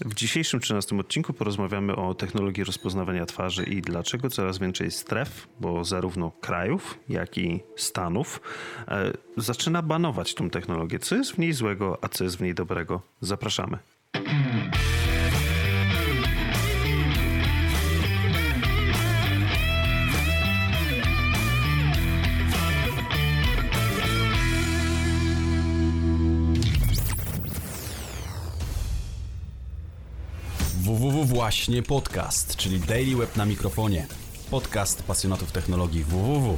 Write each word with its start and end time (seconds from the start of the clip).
W 0.00 0.14
dzisiejszym 0.14 0.60
13 0.60 0.98
odcinku 0.98 1.32
porozmawiamy 1.32 1.96
o 1.96 2.14
technologii 2.14 2.64
rozpoznawania 2.64 3.26
twarzy 3.26 3.64
i 3.64 3.82
dlaczego 3.82 4.30
coraz 4.30 4.58
więcej 4.58 4.90
stref, 4.90 5.48
bo 5.60 5.84
zarówno 5.84 6.30
krajów, 6.30 6.98
jak 7.08 7.38
i 7.38 7.60
stanów 7.76 8.40
e, 8.88 9.12
zaczyna 9.36 9.82
banować 9.82 10.34
tą 10.34 10.50
technologię. 10.50 10.98
Co 10.98 11.16
jest 11.16 11.32
w 11.32 11.38
niej 11.38 11.52
złego, 11.52 11.98
a 12.02 12.08
co 12.08 12.24
jest 12.24 12.36
w 12.36 12.40
niej 12.40 12.54
dobrego? 12.54 13.02
Zapraszamy. 13.20 13.78
Właśnie 31.46 31.82
podcast, 31.82 32.56
czyli 32.56 32.80
Daily 32.80 33.16
Web 33.16 33.36
na 33.36 33.46
mikrofonie. 33.46 34.06
Podcast 34.50 35.02
pasjonatów 35.02 35.52
technologii 35.52 36.04
www. 36.04 36.56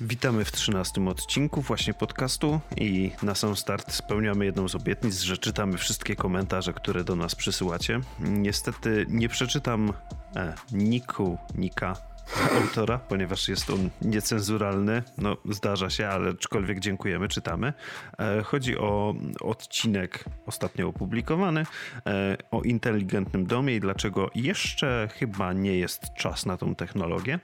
Witamy 0.00 0.44
w 0.44 0.52
13 0.52 1.08
odcinku 1.08 1.62
właśnie 1.62 1.94
podcastu 1.94 2.60
i 2.76 3.10
na 3.22 3.34
sam 3.34 3.56
start 3.56 3.92
spełniamy 3.92 4.44
jedną 4.44 4.68
z 4.68 4.74
obietnic, 4.74 5.20
że 5.20 5.38
czytamy 5.38 5.78
wszystkie 5.78 6.16
komentarze, 6.16 6.72
które 6.72 7.04
do 7.04 7.16
nas 7.16 7.34
przysyłacie. 7.34 8.00
Niestety 8.20 9.06
nie 9.08 9.28
przeczytam 9.28 9.92
e, 10.36 10.54
niku, 10.72 11.38
nika 11.54 12.13
autora, 12.56 12.98
ponieważ 12.98 13.48
jest 13.48 13.70
on 13.70 13.90
niecenzuralny. 14.02 15.02
No, 15.18 15.36
zdarza 15.50 15.90
się, 15.90 16.08
ale 16.08 16.30
aczkolwiek 16.30 16.80
dziękujemy, 16.80 17.28
czytamy. 17.28 17.72
E, 18.18 18.42
chodzi 18.42 18.78
o 18.78 19.14
odcinek 19.40 20.24
ostatnio 20.46 20.88
opublikowany 20.88 21.66
e, 22.06 22.36
o 22.50 22.62
inteligentnym 22.62 23.46
domie 23.46 23.76
i 23.76 23.80
dlaczego 23.80 24.30
jeszcze 24.34 25.08
chyba 25.14 25.52
nie 25.52 25.78
jest 25.78 26.14
czas 26.16 26.46
na 26.46 26.56
tą 26.56 26.74
technologię. 26.74 27.38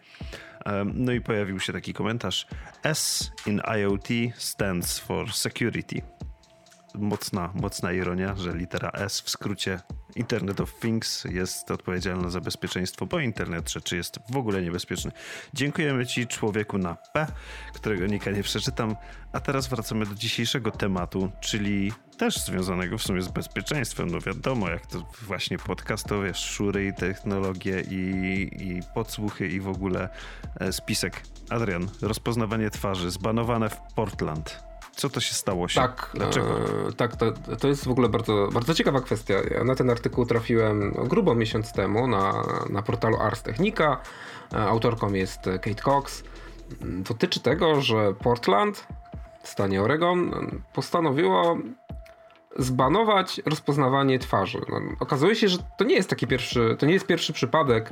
E, 0.66 0.84
no 0.94 1.12
i 1.12 1.20
pojawił 1.20 1.60
się 1.60 1.72
taki 1.72 1.92
komentarz: 1.92 2.46
S 2.82 3.32
in 3.46 3.60
IoT 3.78 4.08
stands 4.36 4.98
for 4.98 5.32
security 5.32 6.02
mocna, 6.94 7.52
mocna 7.54 7.92
ironia, 7.92 8.36
że 8.36 8.56
litera 8.56 8.90
S 8.90 9.20
w 9.20 9.30
skrócie 9.30 9.80
Internet 10.16 10.60
of 10.60 10.80
Things 10.80 11.24
jest 11.24 11.70
odpowiedzialna 11.70 12.30
za 12.30 12.40
bezpieczeństwo, 12.40 13.06
bo 13.06 13.20
internet 13.20 13.70
rzeczy 13.70 13.96
jest 13.96 14.18
w 14.30 14.36
ogóle 14.36 14.62
niebezpieczny. 14.62 15.12
Dziękujemy 15.54 16.06
Ci, 16.06 16.26
człowieku 16.26 16.78
na 16.78 16.94
P, 16.94 17.26
którego 17.74 18.06
nika 18.06 18.30
nie 18.30 18.42
przeczytam. 18.42 18.96
A 19.32 19.40
teraz 19.40 19.68
wracamy 19.68 20.06
do 20.06 20.14
dzisiejszego 20.14 20.70
tematu, 20.70 21.30
czyli 21.40 21.92
też 22.18 22.36
związanego 22.36 22.98
w 22.98 23.02
sumie 23.02 23.22
z 23.22 23.28
bezpieczeństwem. 23.28 24.10
No 24.10 24.20
wiadomo, 24.20 24.70
jak 24.70 24.86
to 24.86 25.06
właśnie 25.22 25.58
podcastowie, 25.58 26.34
szury 26.34 26.86
i 26.86 26.94
technologie 26.94 27.80
i, 27.80 27.96
i 28.62 28.80
podsłuchy 28.94 29.48
i 29.48 29.60
w 29.60 29.68
ogóle 29.68 30.08
e, 30.60 30.72
spisek. 30.72 31.22
Adrian, 31.50 31.88
rozpoznawanie 32.02 32.70
twarzy 32.70 33.10
zbanowane 33.10 33.70
w 33.70 33.76
Portland. 33.94 34.69
Co 35.00 35.10
to 35.10 35.20
się 35.20 35.34
stało 35.34 35.68
się? 35.68 35.80
Tak, 35.80 36.10
Dlaczego? 36.14 36.48
E, 36.88 36.92
tak, 36.92 37.16
to, 37.16 37.32
to 37.60 37.68
jest 37.68 37.84
w 37.84 37.90
ogóle 37.90 38.08
bardzo, 38.08 38.48
bardzo 38.52 38.74
ciekawa 38.74 39.00
kwestia. 39.00 39.34
Ja 39.50 39.64
na 39.64 39.74
ten 39.74 39.90
artykuł 39.90 40.26
trafiłem 40.26 40.92
grubo 40.92 41.34
miesiąc 41.34 41.72
temu 41.72 42.06
na, 42.06 42.44
na 42.70 42.82
portalu 42.82 43.16
Ars 43.16 43.42
Technica. 43.42 44.00
E, 44.52 44.56
autorką 44.58 45.12
jest 45.12 45.40
Kate 45.40 45.74
Cox. 45.74 46.24
Dotyczy 46.80 47.40
tego, 47.40 47.80
że 47.80 48.14
Portland 48.14 48.86
w 49.42 49.48
stanie 49.48 49.82
Oregon 49.82 50.30
postanowiło 50.72 51.58
zbanować 52.58 53.40
rozpoznawanie 53.46 54.18
twarzy. 54.18 54.60
No, 54.68 54.80
okazuje 55.00 55.36
się, 55.36 55.48
że 55.48 55.58
to 55.78 55.84
nie 55.84 55.94
jest 55.94 56.10
taki 56.10 56.26
pierwszy, 56.26 56.76
to 56.78 56.86
nie 56.86 56.92
jest 56.92 57.06
pierwszy 57.06 57.32
przypadek 57.32 57.90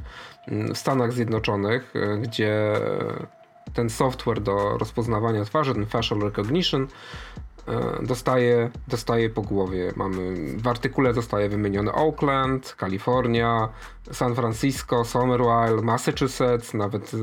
mm, 0.49 0.75
w 0.75 0.79
Stanach 0.79 1.13
Zjednoczonych, 1.13 1.93
e, 1.97 2.19
gdzie 2.19 2.73
ten 3.75 3.91
software 3.91 4.41
do 4.41 4.79
rozpoznawania 4.79 5.45
twarzy, 5.45 5.75
ten 5.75 5.87
facial 5.87 6.21
recognition, 6.21 6.87
e, 7.69 8.07
dostaje, 8.07 8.71
dostaje 8.89 9.31
po 9.31 9.43
głowie. 9.43 9.93
Mamy, 9.97 10.35
w 10.57 10.69
artykule 10.69 11.15
zostaje 11.15 11.49
wymienione 11.49 11.93
Oakland, 11.93 12.75
Kalifornia, 12.75 13.69
San 14.13 14.35
Francisco, 14.35 15.05
Somerville, 15.05 15.83
Massachusetts, 15.83 16.75
nawet 16.75 17.13
e, 17.15 17.19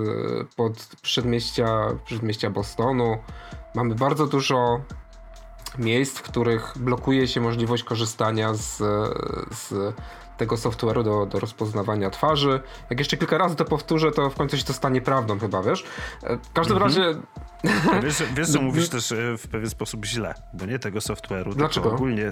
pod 0.55 0.89
przedmieścia, 1.01 1.88
przedmieścia 2.05 2.50
Bostonu. 2.50 3.17
Mamy 3.75 3.95
bardzo 3.95 4.28
dużo 4.28 4.81
miejsc, 5.78 6.17
w 6.19 6.22
których 6.22 6.73
blokuje 6.75 7.28
się 7.28 7.41
możliwość 7.41 7.84
korzystania 7.84 8.53
z, 8.53 8.78
z 9.51 9.94
tego 10.38 10.56
software'u 10.56 11.03
do, 11.03 11.25
do 11.25 11.40
rozpoznawania 11.40 12.09
twarzy. 12.09 12.59
Jak 12.90 13.00
jeszcze 13.00 13.18
kilka 13.18 13.38
razy 13.38 13.56
to 13.56 13.66
powtórzę, 13.66 14.12
to 14.12 14.29
w 14.29 14.35
końcu 14.35 14.57
się 14.57 14.63
to 14.63 14.73
stanie 14.73 15.01
prawdą 15.01 15.40
chyba, 15.40 15.63
wiesz? 15.63 15.85
E, 16.23 16.38
w 16.38 16.53
każdym 16.53 16.78
mhm. 16.78 16.91
razie... 16.91 17.19
Wiesz, 18.03 18.23
wiesz, 18.35 18.50
co 18.50 18.62
mówisz 18.68 18.90
też 18.90 19.12
e, 19.12 19.38
w 19.38 19.47
pewien 19.47 19.69
sposób 19.69 20.06
źle, 20.06 20.34
bo 20.53 20.66
nie 20.66 20.79
tego 20.79 21.00
software'u, 21.00 21.56
Dlaczego? 21.56 21.68
tylko 21.68 21.96
ogólnie 21.96 22.28
e, 22.28 22.31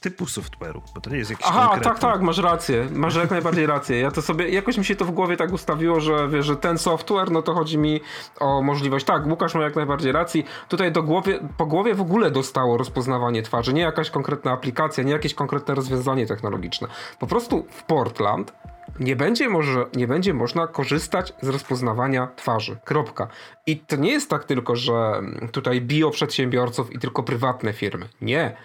typu 0.00 0.24
software'u, 0.24 0.80
bo 0.94 1.00
to 1.00 1.10
nie 1.10 1.16
jest 1.16 1.30
jakiś 1.30 1.46
Aha, 1.48 1.68
konkretny... 1.68 1.90
tak, 1.90 1.98
tak, 1.98 2.22
masz 2.22 2.38
rację, 2.38 2.88
masz 2.92 3.16
jak 3.16 3.30
najbardziej 3.30 3.66
rację. 3.66 4.00
Ja 4.00 4.10
to 4.10 4.22
sobie, 4.22 4.48
jakoś 4.48 4.78
mi 4.78 4.84
się 4.84 4.96
to 4.96 5.04
w 5.04 5.10
głowie 5.10 5.36
tak 5.36 5.52
ustawiło, 5.52 6.00
że 6.00 6.28
wiesz, 6.28 6.46
że 6.46 6.56
ten 6.56 6.78
software, 6.78 7.30
no 7.30 7.42
to 7.42 7.54
chodzi 7.54 7.78
mi 7.78 8.00
o 8.40 8.62
możliwość, 8.62 9.06
tak, 9.06 9.26
Łukasz 9.26 9.54
ma 9.54 9.62
jak 9.62 9.76
najbardziej 9.76 10.12
racji, 10.12 10.44
tutaj 10.68 10.92
do 10.92 11.02
głowie, 11.02 11.40
po 11.56 11.66
głowie 11.66 11.94
w 11.94 12.00
ogóle 12.00 12.30
dostało 12.30 12.76
rozpoznawanie 12.76 13.42
twarzy, 13.42 13.72
nie 13.72 13.82
jakaś 13.82 14.10
konkretna 14.10 14.52
aplikacja, 14.52 15.04
nie 15.04 15.12
jakieś 15.12 15.34
konkretne 15.34 15.74
rozwiązanie 15.74 16.26
technologiczne. 16.26 16.88
Po 17.18 17.26
prostu 17.30 17.66
w 17.70 17.84
Portland 17.84 18.52
nie 19.00 19.16
będzie, 19.16 19.48
może, 19.48 19.86
nie 19.94 20.06
będzie 20.06 20.34
można 20.34 20.66
korzystać 20.66 21.32
z 21.42 21.48
rozpoznawania 21.48 22.28
twarzy. 22.36 22.76
Kropka. 22.84 23.28
I 23.66 23.78
to 23.78 23.96
nie 23.96 24.10
jest 24.10 24.30
tak 24.30 24.44
tylko, 24.44 24.76
że 24.76 25.22
tutaj 25.52 25.80
bio 25.80 26.10
przedsiębiorców 26.10 26.92
i 26.92 26.98
tylko 26.98 27.22
prywatne 27.22 27.72
firmy. 27.72 28.08
Nie. 28.20 28.56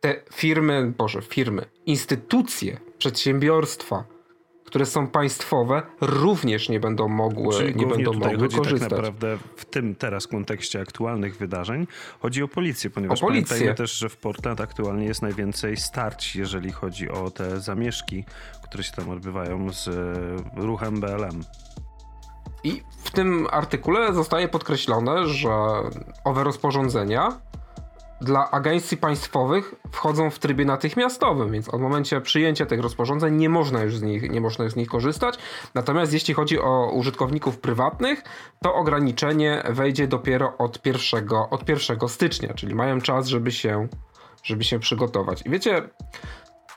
Te 0.00 0.22
firmy, 0.32 0.92
boże, 0.98 1.22
firmy, 1.22 1.64
instytucje, 1.86 2.80
przedsiębiorstwa, 2.98 4.04
które 4.64 4.86
są 4.86 5.06
państwowe, 5.06 5.82
również 6.00 6.68
nie 6.68 6.80
będą 6.80 7.08
mogły, 7.08 7.54
Czyli 7.54 7.76
nie 7.76 7.86
będą 7.86 8.12
mogły 8.12 8.38
chodzi 8.38 8.56
korzystać. 8.56 8.80
tak 8.90 8.90
naprawdę 8.90 9.38
w 9.56 9.64
tym 9.64 9.94
teraz 9.94 10.26
kontekście 10.26 10.80
aktualnych 10.80 11.36
wydarzeń 11.36 11.86
chodzi 12.20 12.42
o 12.42 12.48
policję, 12.48 12.90
ponieważ 12.90 13.22
o 13.22 13.26
policję. 13.26 13.48
pamiętajmy 13.48 13.74
też, 13.74 13.98
że 13.98 14.08
w 14.08 14.16
Portland 14.16 14.60
aktualnie 14.60 15.06
jest 15.06 15.22
najwięcej 15.22 15.76
starć, 15.76 16.36
jeżeli 16.36 16.72
chodzi 16.72 17.08
o 17.10 17.30
te 17.30 17.60
zamieszki, 17.60 18.24
które 18.64 18.84
się 18.84 18.92
tam 18.92 19.10
odbywają 19.10 19.72
z 19.72 19.88
e, 19.88 19.92
ruchem 20.56 21.00
BLM. 21.00 21.44
I 22.64 22.82
w 23.04 23.10
tym 23.10 23.46
artykule 23.50 24.14
zostaje 24.14 24.48
podkreślone, 24.48 25.26
że 25.26 25.50
owe 26.24 26.44
rozporządzenia 26.44 27.40
dla 28.24 28.50
agencji 28.50 28.96
państwowych 28.96 29.74
wchodzą 29.92 30.30
w 30.30 30.38
trybie 30.38 30.64
natychmiastowym, 30.64 31.52
więc 31.52 31.68
od 31.68 31.80
momencie 31.80 32.20
przyjęcia 32.20 32.66
tych 32.66 32.80
rozporządzeń 32.80 33.36
nie 33.36 33.48
można 33.48 33.82
już 33.82 33.96
z 33.96 34.02
nich, 34.02 34.30
nie 34.30 34.40
można 34.40 34.68
z 34.68 34.76
nich 34.76 34.88
korzystać. 34.88 35.38
Natomiast 35.74 36.12
jeśli 36.12 36.34
chodzi 36.34 36.60
o 36.60 36.90
użytkowników 36.92 37.58
prywatnych, 37.58 38.22
to 38.62 38.74
ograniczenie 38.74 39.62
wejdzie 39.68 40.08
dopiero 40.08 40.56
od 40.58 40.86
1, 40.86 41.28
od 41.50 41.68
1 41.68 42.08
stycznia, 42.08 42.54
czyli 42.54 42.74
mają 42.74 43.00
czas, 43.00 43.26
żeby 43.26 43.52
się, 43.52 43.88
żeby 44.42 44.64
się 44.64 44.78
przygotować. 44.78 45.42
I 45.46 45.50
wiecie, 45.50 45.88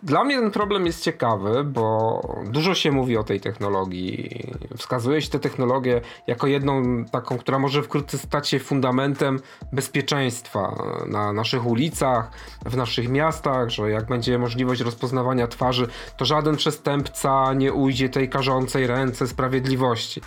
dla 0.03 0.23
mnie 0.23 0.39
ten 0.39 0.51
problem 0.51 0.85
jest 0.85 1.03
ciekawy, 1.03 1.63
bo 1.63 2.21
dużo 2.45 2.75
się 2.75 2.91
mówi 2.91 3.17
o 3.17 3.23
tej 3.23 3.39
technologii. 3.39 4.47
Wskazuje 4.77 5.21
się 5.21 5.29
tę 5.29 5.39
technologię 5.39 6.01
jako 6.27 6.47
jedną 6.47 7.05
taką, 7.05 7.37
która 7.37 7.59
może 7.59 7.83
wkrótce 7.83 8.17
stać 8.17 8.49
się 8.49 8.59
fundamentem 8.59 9.39
bezpieczeństwa 9.73 10.75
na 11.07 11.33
naszych 11.33 11.65
ulicach, 11.65 12.31
w 12.65 12.77
naszych 12.77 13.09
miastach, 13.09 13.69
że 13.69 13.89
jak 13.89 14.07
będzie 14.07 14.37
możliwość 14.37 14.81
rozpoznawania 14.81 15.47
twarzy, 15.47 15.87
to 16.17 16.25
żaden 16.25 16.55
przestępca 16.55 17.53
nie 17.53 17.73
ujdzie 17.73 18.09
tej 18.09 18.29
karzącej 18.29 18.87
ręce 18.87 19.27
sprawiedliwości 19.27 20.21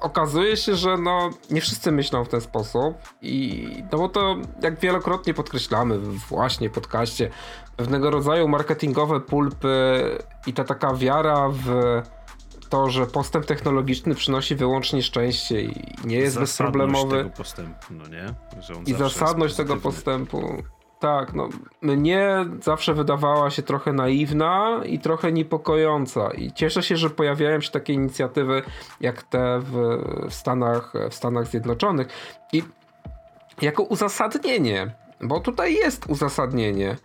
okazuje 0.00 0.56
się, 0.56 0.76
że 0.76 0.96
no, 0.96 1.30
nie 1.50 1.60
wszyscy 1.60 1.92
myślą 1.92 2.24
w 2.24 2.28
ten 2.28 2.40
sposób 2.40 2.94
i 3.22 3.66
no 3.92 3.98
bo 3.98 4.08
to 4.08 4.36
jak 4.62 4.80
wielokrotnie 4.80 5.34
podkreślamy 5.34 5.98
właśnie 5.98 6.68
w 6.68 6.72
podcaście, 6.72 7.30
pewnego 7.76 8.10
rodzaju 8.10 8.48
marketingowe 8.48 9.20
pulpy 9.20 10.02
i 10.46 10.52
ta 10.52 10.64
taka 10.64 10.94
wiara 10.94 11.48
w 11.48 12.02
to, 12.68 12.90
że 12.90 13.06
postęp 13.06 13.46
technologiczny 13.46 14.14
przynosi 14.14 14.56
wyłącznie 14.56 15.02
szczęście 15.02 15.62
i 15.62 15.94
nie 16.04 16.16
jest 16.16 16.34
zasadność 16.34 16.50
bezproblemowy. 16.50 17.16
Tego 17.16 17.30
postępu, 17.30 17.86
no 17.90 18.06
nie? 18.08 18.34
I 18.86 18.92
zasadność 18.92 19.54
tego 19.54 19.76
postępu. 19.76 20.62
Tak, 21.00 21.34
no 21.34 21.48
mnie 21.82 22.46
zawsze 22.62 22.94
wydawała 22.94 23.50
się 23.50 23.62
trochę 23.62 23.92
naiwna 23.92 24.80
i 24.84 24.98
trochę 24.98 25.32
niepokojąca 25.32 26.30
i 26.30 26.52
cieszę 26.52 26.82
się, 26.82 26.96
że 26.96 27.10
pojawiają 27.10 27.60
się 27.60 27.70
takie 27.70 27.92
inicjatywy 27.92 28.62
jak 29.00 29.22
te 29.22 29.60
w, 29.60 29.72
w 30.28 30.34
Stanach, 30.34 30.92
w 31.10 31.14
Stanach 31.14 31.46
Zjednoczonych 31.46 32.08
i 32.52 32.62
jako 33.62 33.82
uzasadnienie, 33.82 34.94
bo 35.20 35.40
tutaj 35.40 35.74
jest 35.74 36.06
uzasadnienie, 36.06 36.96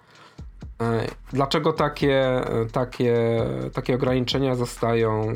E, 0.82 1.08
dlaczego 1.34 1.74
takie, 1.74 2.42
takie, 2.72 3.46
takie 3.74 3.96
ograniczenia 3.96 4.56
zostają, 4.56 5.34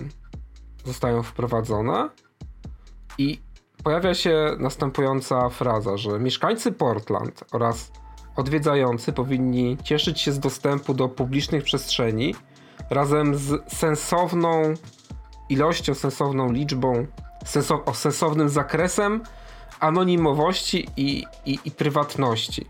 zostają 0.86 1.24
wprowadzone? 1.24 2.10
I 3.18 3.42
pojawia 3.84 4.14
się 4.14 4.56
następująca 4.60 5.50
fraza, 5.50 5.98
że 5.98 6.20
mieszkańcy 6.20 6.72
Portland 6.72 7.44
oraz 7.52 7.92
odwiedzający 8.40 9.14
powinni 9.14 9.78
cieszyć 9.84 10.22
się 10.22 10.32
z 10.32 10.40
dostępu 10.40 10.94
do 10.94 11.10
publicznych 11.10 11.64
przestrzeni 11.64 12.36
razem 12.90 13.36
z 13.36 13.74
sensowną 13.74 14.74
ilością, 15.50 15.94
sensowną 15.94 16.52
liczbą, 16.52 17.06
sensow 17.46 17.82
o 17.86 17.94
sensownym 17.94 18.50
zakresem 18.50 19.22
anonimowości 19.80 20.88
i, 20.98 21.24
i, 21.46 21.60
i 21.66 21.72
prywatności. 21.72 22.66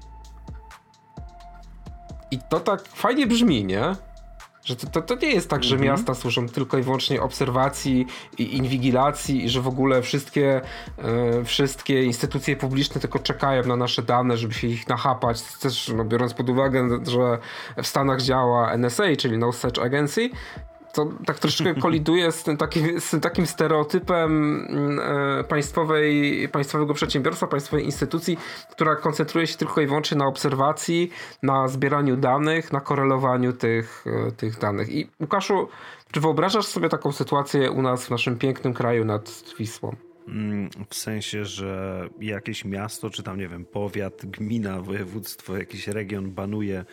I 2.31 2.39
to 2.49 2.59
tak 2.59 2.87
fajnie 2.87 3.27
brzmi, 3.27 3.65
nie? 3.65 3.95
Że 4.63 4.75
to, 4.75 4.87
to, 4.87 5.01
to 5.01 5.15
nie 5.15 5.31
jest 5.31 5.49
tak, 5.49 5.63
że 5.63 5.75
mm 5.75 5.87
-hmm. 5.87 5.91
miasta 5.91 6.13
służą 6.15 6.49
tylko 6.49 6.77
i 6.77 6.81
wyłącznie 6.81 7.21
obserwacji 7.21 8.07
i 8.37 8.57
inwigilacji 8.57 9.45
i 9.45 9.49
że 9.49 9.61
w 9.61 9.67
ogóle 9.67 10.01
wszystkie, 10.01 10.61
e, 10.97 11.43
wszystkie 11.43 12.03
instytucje 12.03 12.55
publiczne 12.55 13.01
tylko 13.01 13.19
czekają 13.19 13.63
na 13.63 13.75
nasze 13.75 14.01
dane, 14.01 14.37
żeby 14.37 14.53
się 14.53 14.67
ich 14.67 14.87
nachapać. 14.87 15.41
Też 15.41 15.91
no, 15.95 16.05
biorąc 16.05 16.33
pod 16.33 16.49
uwagę, 16.49 16.99
że 17.07 17.37
w 17.83 17.87
Stanach 17.87 18.21
działa 18.21 18.73
NSA, 18.73 19.03
czyli 19.17 19.37
No 19.37 19.51
Such 19.51 19.79
Agency, 19.79 20.29
to 20.93 21.09
tak 21.25 21.39
troszeczkę 21.39 21.75
koliduje 21.81 22.31
z 22.31 22.43
tym 22.43 22.57
takim, 22.57 23.01
z 23.01 23.09
tym 23.09 23.21
takim 23.21 23.47
stereotypem 23.47 24.99
e, 25.39 25.43
państwowej, 25.43 26.49
państwowego 26.49 26.93
przedsiębiorstwa, 26.93 27.47
państwowej 27.47 27.85
instytucji, 27.85 28.37
która 28.71 28.95
koncentruje 28.95 29.47
się 29.47 29.57
tylko 29.57 29.81
i 29.81 29.87
wyłącznie 29.87 30.17
na 30.17 30.27
obserwacji, 30.27 31.11
na 31.43 31.67
zbieraniu 31.67 32.17
danych, 32.17 32.71
na 32.71 32.81
korelowaniu 32.81 33.53
tych, 33.53 34.05
e, 34.27 34.31
tych 34.31 34.59
danych. 34.59 34.89
I 34.89 35.09
Łukaszu, 35.19 35.67
czy 36.11 36.19
wyobrażasz 36.19 36.65
sobie 36.65 36.89
taką 36.89 37.11
sytuację 37.11 37.71
u 37.71 37.81
nas 37.81 38.05
w 38.05 38.09
naszym 38.09 38.37
pięknym 38.37 38.73
kraju 38.73 39.05
nad 39.05 39.43
Wisłą? 39.59 39.95
Mm, 40.27 40.69
w 40.89 40.95
sensie, 40.95 41.45
że 41.45 42.03
jakieś 42.21 42.65
miasto, 42.65 43.09
czy 43.09 43.23
tam, 43.23 43.39
nie 43.39 43.47
wiem, 43.47 43.65
powiat, 43.65 44.25
gmina, 44.25 44.81
województwo, 44.81 45.57
jakiś 45.57 45.87
region 45.87 46.31
banuje 46.31 46.85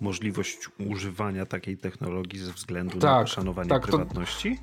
możliwość 0.00 0.58
używania 0.90 1.46
takiej 1.46 1.78
technologii 1.78 2.38
ze 2.38 2.52
względu 2.52 2.98
tak, 2.98 3.02
na 3.02 3.20
poszanowanie 3.20 3.68
tak, 3.68 3.82
prywatności? 3.82 4.58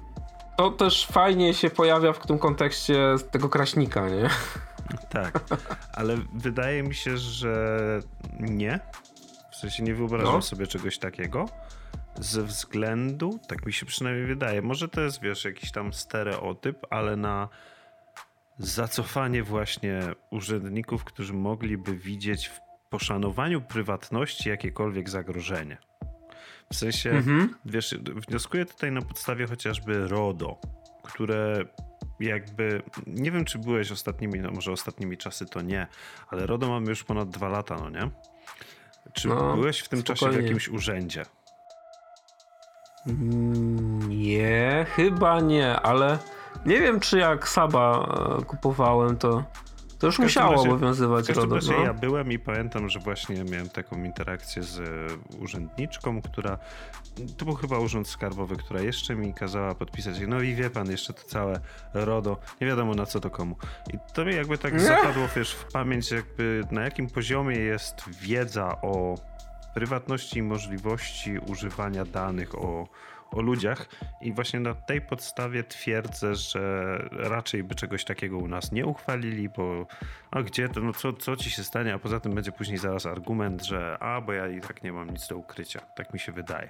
To, 0.58 0.72
to 0.72 0.72
też 0.72 1.08
fajnie 1.08 1.54
się 1.54 1.70
pojawia 1.70 2.14
w 2.14 2.28
tym 2.28 2.40
kontekście 2.40 3.16
tego 3.32 3.50
kraśnika, 3.50 4.10
nie? 4.10 4.30
Tak, 5.10 5.44
ale 5.94 6.18
wydaje 6.34 6.84
mi 6.84 6.96
się, 6.96 7.18
że 7.18 8.00
nie. 8.40 8.80
W 9.52 9.56
sensie 9.56 9.84
nie 9.84 9.96
wyobrażam 9.96 10.34
no. 10.34 10.42
sobie 10.42 10.68
czegoś 10.68 10.98
takiego. 10.98 11.46
Ze 12.16 12.44
względu, 12.44 13.40
tak 13.48 13.66
mi 13.66 13.74
się 13.74 13.86
przynajmniej 13.86 14.28
wydaje, 14.28 14.62
może 14.62 14.88
to 14.88 15.02
jest, 15.02 15.22
wiesz, 15.22 15.46
jakiś 15.46 15.72
tam 15.72 15.94
stereotyp, 15.94 16.86
ale 16.90 17.16
na 17.16 17.50
zacofanie 18.60 19.44
właśnie 19.44 20.02
urzędników, 20.32 21.04
którzy 21.04 21.34
mogliby 21.34 21.98
widzieć 21.98 22.48
w 22.48 22.67
poszanowaniu 22.90 23.62
prywatności 23.62 24.50
jakiekolwiek 24.50 25.10
zagrożenie. 25.10 25.78
W 26.72 26.76
sensie, 26.76 27.10
mhm. 27.10 27.56
wiesz, 27.66 27.96
wnioskuję 28.28 28.66
tutaj 28.66 28.92
na 28.92 29.02
podstawie 29.02 29.48
chociażby 29.48 30.08
RODO, 30.08 30.58
które 31.04 31.66
jakby, 32.20 32.82
nie 33.08 33.32
wiem 33.32 33.46
czy 33.46 33.60
byłeś 33.60 33.92
ostatnimi, 33.92 34.40
no 34.40 34.52
może 34.52 34.72
ostatnimi 34.72 35.18
czasy 35.18 35.46
to 35.46 35.62
nie, 35.62 35.88
ale 36.30 36.46
RODO 36.46 36.68
mamy 36.68 36.90
już 36.90 37.04
ponad 37.04 37.30
dwa 37.30 37.50
lata, 37.50 37.76
no 37.76 37.90
nie? 37.90 38.10
Czy 39.14 39.28
no, 39.28 39.56
byłeś 39.56 39.80
w 39.80 39.90
tym 39.90 40.00
spokojnie. 40.00 40.34
czasie 40.34 40.40
w 40.40 40.44
jakimś 40.44 40.68
urzędzie? 40.70 41.26
Mm, 43.08 44.10
nie, 44.10 44.86
chyba 44.96 45.40
nie, 45.40 45.80
ale 45.80 46.18
nie 46.66 46.82
wiem 46.82 47.00
czy 47.00 47.18
jak 47.18 47.48
Saba 47.48 48.16
e, 48.40 48.46
kupowałem 48.46 49.18
to 49.18 49.44
to 50.00 50.08
już 50.08 50.20
musiało 50.20 50.52
razie, 50.52 50.70
obowiązywać 50.70 51.28
w 51.28 51.38
RODO. 51.38 51.60
No? 51.68 51.84
Ja 51.84 51.94
byłem 51.94 52.32
i 52.32 52.40
pamiętam, 52.40 52.90
że 52.90 53.00
właśnie 53.00 53.44
miałem 53.44 53.70
taką 53.70 54.04
interakcję 54.04 54.64
z 54.64 54.80
e, 54.80 55.38
urzędniczką, 55.40 56.22
która, 56.22 56.58
to 57.38 57.46
był 57.46 57.56
chyba 57.56 57.80
urząd 57.80 58.08
skarbowy, 58.08 58.56
która 58.56 58.82
jeszcze 58.82 59.16
mi 59.16 59.34
kazała 59.34 59.76
podpisać, 59.76 60.16
no 60.28 60.42
i 60.42 60.56
wie 60.56 60.70
pan, 60.70 60.92
jeszcze 60.92 61.14
to 61.14 61.24
całe 61.24 61.60
RODO, 61.94 62.38
nie 62.62 62.68
wiadomo 62.68 62.94
na 62.94 63.06
co 63.06 63.20
to 63.20 63.30
komu. 63.30 63.56
I 63.94 63.98
to 64.14 64.26
mi 64.26 64.36
jakby 64.36 64.58
tak 64.58 64.74
nie. 64.74 64.80
zapadło, 64.80 65.28
wiesz, 65.36 65.54
w 65.54 65.72
pamięć 65.72 66.12
jakby 66.12 66.64
na 66.72 66.84
jakim 66.84 67.10
poziomie 67.10 67.56
jest 67.56 68.10
wiedza 68.22 68.82
o 68.82 69.16
prywatności 69.74 70.40
i 70.40 70.44
możliwości 70.44 71.40
używania 71.40 72.06
danych 72.06 72.56
o 72.56 72.88
o 73.32 73.42
ludziach 73.42 73.90
i 74.22 74.34
właśnie 74.34 74.60
na 74.60 74.74
tej 74.74 75.02
podstawie 75.02 75.64
twierdzę, 75.64 76.36
że 76.36 76.98
raczej 77.12 77.64
by 77.64 77.76
czegoś 77.76 78.06
takiego 78.06 78.38
u 78.38 78.48
nas 78.48 78.72
nie 78.72 78.86
uchwalili, 78.86 79.50
bo 79.50 79.88
a 80.32 80.44
gdzie 80.44 80.70
to, 80.70 80.80
no 80.80 80.94
co, 80.94 81.14
co 81.14 81.36
ci 81.36 81.50
się 81.50 81.64
stanie, 81.64 81.94
a 81.94 82.00
poza 82.00 82.20
tym 82.20 82.36
będzie 82.36 82.52
później 82.52 82.78
zaraz 82.78 83.06
argument, 83.06 83.66
że 83.66 83.98
a, 84.00 84.22
bo 84.22 84.34
ja 84.34 84.48
i 84.48 84.62
tak 84.62 84.84
nie 84.84 84.94
mam 84.94 85.10
nic 85.10 85.28
do 85.28 85.38
ukrycia. 85.38 85.80
Tak 85.80 86.14
mi 86.14 86.20
się 86.20 86.32
wydaje. 86.32 86.70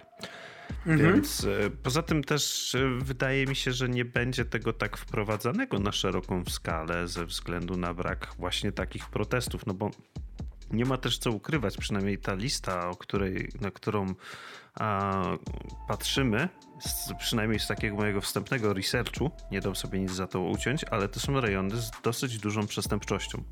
Mhm. 0.86 1.14
Więc 1.14 1.48
e, 1.66 1.70
poza 1.70 2.02
tym 2.02 2.24
też 2.24 2.76
e, 2.76 2.90
wydaje 3.04 3.46
mi 3.46 3.56
się, 3.56 3.72
że 3.72 3.90
nie 3.90 4.06
będzie 4.06 4.46
tego 4.46 4.74
tak 4.74 4.98
wprowadzanego 4.98 5.80
na 5.80 5.92
szeroką 5.92 6.44
skalę 6.46 7.08
ze 7.08 7.26
względu 7.26 7.78
na 7.78 7.94
brak 7.94 8.28
właśnie 8.38 8.72
takich 8.72 9.10
protestów, 9.10 9.66
no 9.66 9.74
bo 9.74 9.92
nie 10.72 10.86
ma 10.86 10.98
też 10.98 11.18
co 11.18 11.32
ukrywać, 11.32 11.78
przynajmniej 11.78 12.18
ta 12.18 12.34
lista, 12.34 12.90
o 12.90 12.96
której, 12.96 13.50
na 13.62 13.72
którą 13.72 14.14
a, 14.74 15.24
patrzymy, 15.88 16.50
z, 16.80 17.14
przynajmniej 17.20 17.60
z 17.60 17.68
takiego 17.68 17.96
mojego 17.96 18.22
wstępnego 18.22 18.74
researchu, 18.74 19.32
nie 19.52 19.62
dam 19.62 19.76
sobie 19.76 20.00
nic 20.00 20.12
za 20.12 20.28
to 20.28 20.42
uciąć, 20.42 20.84
ale 20.84 21.08
to 21.08 21.20
są 21.20 21.42
rejony 21.42 21.76
z 21.76 21.92
dosyć 22.04 22.38
dużą 22.38 22.68
przestępczością. 22.68 23.44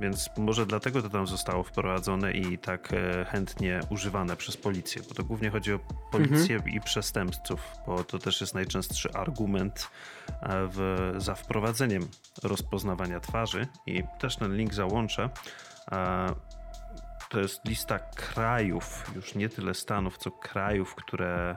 Więc 0.00 0.30
może 0.36 0.66
dlatego 0.66 1.02
to 1.02 1.10
tam 1.10 1.26
zostało 1.26 1.62
wprowadzone 1.62 2.32
i 2.32 2.58
tak 2.58 2.92
e, 2.92 3.24
chętnie 3.24 3.80
używane 3.90 4.36
przez 4.36 4.56
policję, 4.56 5.02
bo 5.08 5.14
to 5.14 5.24
głównie 5.24 5.50
chodzi 5.50 5.72
o 5.72 5.78
policję 6.10 6.56
mhm. 6.56 6.74
i 6.74 6.80
przestępców, 6.80 7.60
bo 7.86 8.04
to 8.04 8.18
też 8.18 8.40
jest 8.40 8.54
najczęstszy 8.54 9.12
argument 9.12 9.90
e, 10.28 10.68
w, 10.72 11.12
za 11.16 11.34
wprowadzeniem 11.34 12.08
rozpoznawania 12.42 13.20
twarzy 13.20 13.66
i 13.86 14.04
też 14.18 14.36
ten 14.36 14.56
link 14.56 14.74
załączę. 14.74 15.30
E, 15.92 16.34
to 17.28 17.40
jest 17.40 17.64
lista 17.64 17.98
krajów, 17.98 19.12
już 19.16 19.34
nie 19.34 19.48
tyle 19.48 19.74
stanów, 19.74 20.18
co 20.18 20.30
krajów, 20.30 20.94
które 20.94 21.56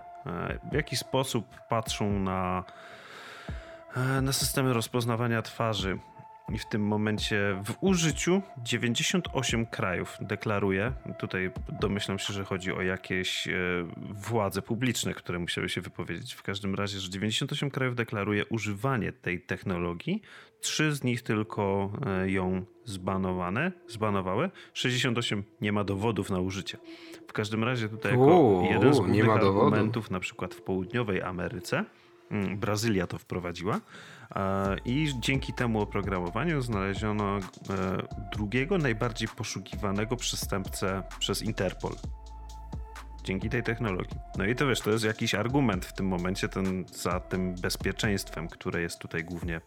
w 0.72 0.74
jakiś 0.74 1.00
sposób 1.00 1.46
patrzą 1.70 2.20
na, 2.20 2.64
na 4.22 4.34
systemy 4.34 4.74
rozpoznawania 4.74 5.42
twarzy 5.42 6.00
i 6.54 6.58
w 6.58 6.66
tym 6.66 6.82
momencie 6.82 7.62
w 7.66 7.76
użyciu 7.82 8.42
98 8.64 9.66
krajów 9.66 10.18
deklaruje, 10.22 10.94
tutaj 11.20 11.52
domyślam 11.82 12.20
się, 12.20 12.34
że 12.34 12.44
chodzi 12.46 12.74
o 12.74 12.82
jakieś 12.82 13.48
e, 13.48 13.52
władze 14.10 14.62
publiczne, 14.62 15.14
które 15.14 15.40
musiały 15.40 15.70
się 15.70 15.82
wypowiedzieć. 15.82 16.34
W 16.34 16.44
każdym 16.44 16.76
razie, 16.76 17.00
że 17.00 17.10
98 17.10 17.72
krajów 17.72 17.96
deklaruje 17.96 18.46
używanie 18.46 19.12
tej 19.12 19.42
technologii, 19.42 20.22
trzy 20.62 20.96
z 20.96 21.04
nich 21.04 21.22
tylko 21.22 21.92
e, 22.06 22.32
ją 22.32 22.66
zbanowane, 22.86 23.72
zbanowały, 23.88 24.50
68 24.74 25.44
nie 25.62 25.72
ma 25.72 25.84
dowodów 25.84 26.30
na 26.30 26.40
użycie. 26.40 26.78
W 27.28 27.34
każdym 27.34 27.64
razie 27.64 27.90
tutaj 27.90 28.12
jako 28.12 28.64
jeden 28.72 28.94
z 28.94 28.98
głównych 28.98 29.30
argumentów, 29.30 30.12
na 30.12 30.20
przykład 30.20 30.56
w 30.56 30.62
południowej 30.62 31.22
Ameryce, 31.22 31.86
mm, 32.32 32.58
Brazylia 32.58 33.08
to 33.08 33.18
wprowadziła, 33.18 33.82
i 34.86 35.14
dzięki 35.20 35.54
temu 35.54 35.82
oprogramowaniu 35.82 36.62
znaleziono 36.62 37.38
e, 37.38 37.42
drugiego 38.34 38.78
najbardziej 38.78 39.28
poszukiwanego 39.28 40.16
przestępcę 40.16 41.04
przez 41.20 41.42
Interpol. 41.42 41.96
Dzięki 43.24 43.50
tej 43.50 43.64
technologii. 43.64 44.18
No 44.38 44.46
i 44.46 44.56
to 44.56 44.68
wiesz, 44.68 44.82
to 44.82 44.92
jest 44.92 45.06
jakiś 45.06 45.36
argument 45.36 45.86
w 45.86 45.94
tym 45.94 46.08
momencie 46.08 46.50
ten, 46.50 46.86
za 46.94 47.20
tym 47.20 47.56
bezpieczeństwem, 47.56 48.48
które 48.48 48.82
jest 48.82 49.00
tutaj 49.00 49.24
głównie 49.24 49.62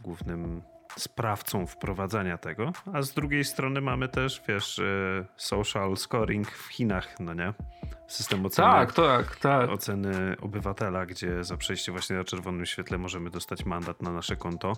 głównym 0.00 0.62
sprawcą 0.98 1.66
wprowadzania 1.66 2.38
tego, 2.38 2.72
a 2.92 3.02
z 3.02 3.12
drugiej 3.12 3.44
strony 3.44 3.80
mamy 3.80 4.08
też, 4.08 4.42
wiesz, 4.48 4.78
e, 4.78 5.24
social 5.36 5.96
scoring 5.96 6.50
w 6.50 6.66
Chinach, 6.66 7.20
no 7.20 7.34
nie? 7.34 7.52
System 8.06 8.46
oceny, 8.46 8.68
tak, 8.68 8.92
tak, 8.92 9.36
tak. 9.36 9.70
oceny 9.70 10.36
obywatela, 10.40 11.06
gdzie 11.06 11.44
za 11.44 11.56
przejście 11.56 11.92
właśnie 11.92 12.16
na 12.16 12.24
czerwonym 12.24 12.66
świetle 12.66 12.98
możemy 12.98 13.30
dostać 13.30 13.64
mandat 13.64 14.02
na 14.02 14.12
nasze 14.12 14.36
konto. 14.36 14.72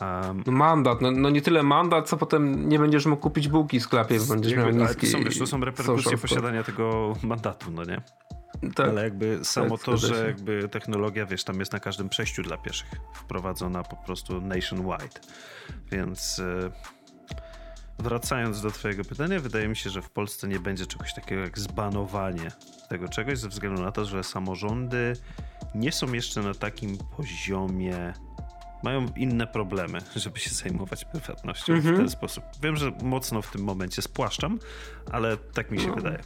Um, 0.00 0.42
mandat, 0.46 1.00
no, 1.00 1.10
no, 1.10 1.30
nie 1.30 1.42
tyle 1.42 1.62
mandat, 1.62 2.08
co 2.08 2.16
potem 2.16 2.68
nie 2.68 2.78
będziesz 2.78 3.06
mógł 3.06 3.22
kupić 3.22 3.48
bułki 3.48 3.80
w 3.80 3.82
sklepie, 3.82 4.18
bo 4.18 4.26
będziesz 4.26 4.56
miał 4.56 4.70
niski... 4.70 5.06
To 5.06 5.12
są, 5.12 5.24
wiesz, 5.24 5.38
to 5.38 5.46
są 5.46 5.60
reperkusje 5.60 6.18
posiadania 6.18 6.62
tego 6.62 7.12
mandatu, 7.22 7.70
no 7.70 7.84
nie? 7.84 8.00
Tak, 8.74 8.88
Ale 8.88 9.04
jakby 9.04 9.44
samo 9.44 9.76
tak, 9.78 9.86
to, 9.86 9.96
że 9.96 10.26
jakby 10.26 10.68
technologia, 10.68 11.26
wiesz, 11.26 11.44
tam 11.44 11.60
jest 11.60 11.72
na 11.72 11.80
każdym 11.80 12.08
przejściu 12.08 12.42
dla 12.42 12.56
pieszych 12.56 12.88
wprowadzona 13.14 13.82
po 13.82 13.96
prostu 13.96 14.40
nationwide. 14.40 15.20
Więc 15.92 16.40
wracając 17.98 18.60
do 18.60 18.70
Twojego 18.70 19.04
pytania, 19.04 19.40
wydaje 19.40 19.68
mi 19.68 19.76
się, 19.76 19.90
że 19.90 20.02
w 20.02 20.10
Polsce 20.10 20.48
nie 20.48 20.60
będzie 20.60 20.86
czegoś 20.86 21.14
takiego 21.14 21.40
jak 21.42 21.58
zbanowanie 21.58 22.50
tego 22.88 23.08
czegoś, 23.08 23.38
ze 23.38 23.48
względu 23.48 23.82
na 23.82 23.92
to, 23.92 24.04
że 24.04 24.24
samorządy 24.24 25.12
nie 25.74 25.92
są 25.92 26.12
jeszcze 26.12 26.42
na 26.42 26.54
takim 26.54 26.98
poziomie. 27.16 28.12
Mają 28.82 29.06
inne 29.16 29.46
problemy, 29.46 29.98
żeby 30.16 30.38
się 30.40 30.50
zajmować 30.50 31.04
prywatnością 31.04 31.72
w 31.72 31.76
Mhm. 31.76 31.96
ten 31.96 32.10
sposób. 32.10 32.44
Wiem, 32.62 32.76
że 32.76 32.92
mocno 33.02 33.42
w 33.42 33.50
tym 33.50 33.64
momencie 33.64 34.02
spłaszczam, 34.02 34.58
ale 35.12 35.36
tak 35.36 35.70
mi 35.70 35.80
się 35.80 35.88
No. 35.88 35.94
wydaje. 35.94 36.18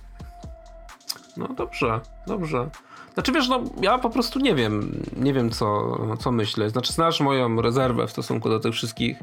No 1.38 1.49
dobrze, 1.49 2.00
dobrze. 2.26 2.71
Znaczy 3.14 3.33
wiesz, 3.33 3.49
no 3.49 3.62
ja 3.80 3.99
po 3.99 4.11
prostu 4.11 4.38
nie 4.38 4.54
wiem, 4.54 5.02
nie 5.16 5.33
wiem 5.33 5.50
co, 5.50 5.99
co 6.18 6.33
myśleć. 6.33 6.73
Znaczy 6.73 6.92
znasz 6.92 7.21
moją 7.21 7.62
rezerwę 7.62 8.07
w 8.07 8.11
stosunku 8.11 8.49
do 8.49 8.61
tych 8.61 8.73
wszystkich 8.73 9.18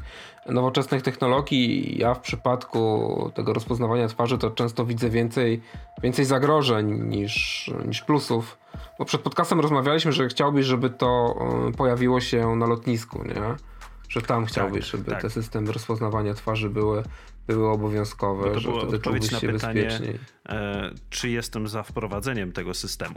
nowoczesnych 0.50 1.02
technologii. 1.02 1.98
Ja 1.98 2.14
w 2.14 2.20
przypadku 2.20 3.32
tego 3.36 3.54
rozpoznawania 3.54 4.08
twarzy 4.08 4.38
to 4.38 4.52
często 4.52 4.86
widzę 4.86 5.10
więcej, 5.10 5.62
więcej 6.04 6.26
zagrożeń 6.26 6.92
niż, 6.92 7.72
niż 7.86 8.02
plusów. 8.02 8.58
Bo 9.00 9.06
przed 9.06 9.22
podcastem 9.22 9.60
rozmawialiśmy, 9.60 10.12
że 10.12 10.28
chciałbyś, 10.28 10.66
żeby 10.66 10.90
to 10.90 11.36
e, 11.68 11.72
pojawiło 11.72 12.22
się 12.22 12.56
na 12.56 12.66
lotnisku, 12.66 13.24
nie? 13.24 13.56
Że 14.10 14.22
tam 14.22 14.46
chciałbyś, 14.46 14.86
żeby 14.86 15.12
tak. 15.12 15.22
te 15.22 15.30
systemy 15.30 15.72
rozpoznawania 15.72 16.34
twarzy 16.34 16.70
były, 16.70 17.04
były 17.48 17.70
obowiązkowe, 17.70 18.44
Bo 18.48 18.54
to 18.54 18.60
że 18.60 18.70
była 18.70 18.82
wtedy 18.82 18.98
odpowiedź 18.98 19.32
na 19.32 19.40
się 19.40 19.48
pytanie, 19.48 19.82
bezpieczniej. 19.84 20.20
e, 20.50 20.92
czy 21.10 21.30
jestem 21.30 21.68
za 21.68 21.84
wprowadzeniem 21.84 22.52
tego 22.52 22.74
systemu. 22.74 23.16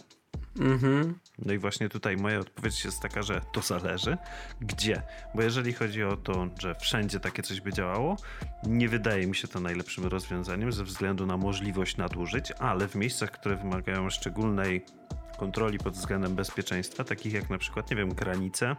Mhm. 0.61 1.14
No 1.38 1.52
i 1.52 1.58
właśnie 1.58 1.88
tutaj 1.88 2.16
moja 2.16 2.38
odpowiedź 2.38 2.85
jest 2.85 3.00
taka, 3.00 3.23
że 3.23 3.40
to 3.52 3.61
zależy. 3.61 4.16
Gdzie? 4.61 5.02
Bo 5.35 5.42
jeżeli 5.42 5.73
chodzi 5.73 6.04
o 6.04 6.16
to, 6.16 6.49
że 6.61 6.75
wszędzie 6.75 7.20
takie 7.20 7.42
coś 7.42 7.61
by 7.61 7.73
działało, 7.73 8.16
nie 8.66 8.88
wydaje 8.88 9.26
mi 9.26 9.35
się 9.37 9.49
to 9.49 9.61
najlepszym 9.61 10.04
rozwiązaniem 10.06 10.73
ze 10.73 10.85
względu 10.85 11.26
na 11.26 11.37
możliwość 11.37 11.97
nadużyć, 11.97 12.52
ale 12.58 12.88
w 12.88 12.94
miejscach, 12.94 13.30
które 13.30 13.56
wymagają 13.56 14.11
szczególnej 14.11 14.85
kontroli 15.38 15.78
pod 15.78 15.94
względem 15.94 16.35
bezpieczeństwa, 16.35 17.04
takich 17.04 17.32
jak 17.32 17.50
na 17.50 17.58
przykład, 17.58 17.90
nie 17.90 17.97
wiem, 17.97 18.14
granice. 18.14 18.76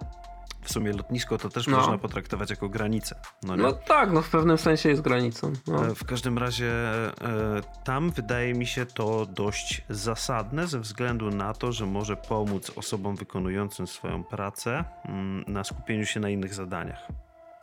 W 0.70 0.72
sumie 0.72 0.94
lotnisko 0.94 1.38
to 1.38 1.50
też 1.50 1.68
No. 1.68 1.78
można 1.78 1.98
potraktować 1.98 2.50
jako 2.50 2.70
granicę. 2.70 3.16
No? 3.44 3.56
No 3.56 3.72
tak, 3.72 4.12
no 4.12 4.22
w 4.22 4.30
pewnym 4.30 4.58
sensie 4.58 4.90
jest 4.90 5.02
granicą. 5.02 5.54
No. 5.68 5.86
E, 5.88 5.96
W 5.96 6.06
każdym 6.06 6.38
razie 6.38 6.72
e, 6.72 7.12
tam 7.84 8.12
wydaje 8.12 8.54
mi 8.54 8.68
się 8.68 8.86
to 8.86 9.26
dość 9.26 9.82
zasadne 9.90 10.68
ze 10.68 10.80
względu 10.80 11.30
na 11.30 11.54
to, 11.54 11.72
że 11.72 11.86
może 11.86 12.16
pomóc 12.18 12.72
osobom 12.76 13.16
wykonującym 13.16 13.88
swoją 13.88 14.24
pracę 14.24 14.84
mm, 15.06 15.44
na 15.48 15.64
skupieniu 15.64 16.06
się 16.06 16.20
na 16.20 16.30
innych 16.30 16.54
zadaniach. 16.54 17.08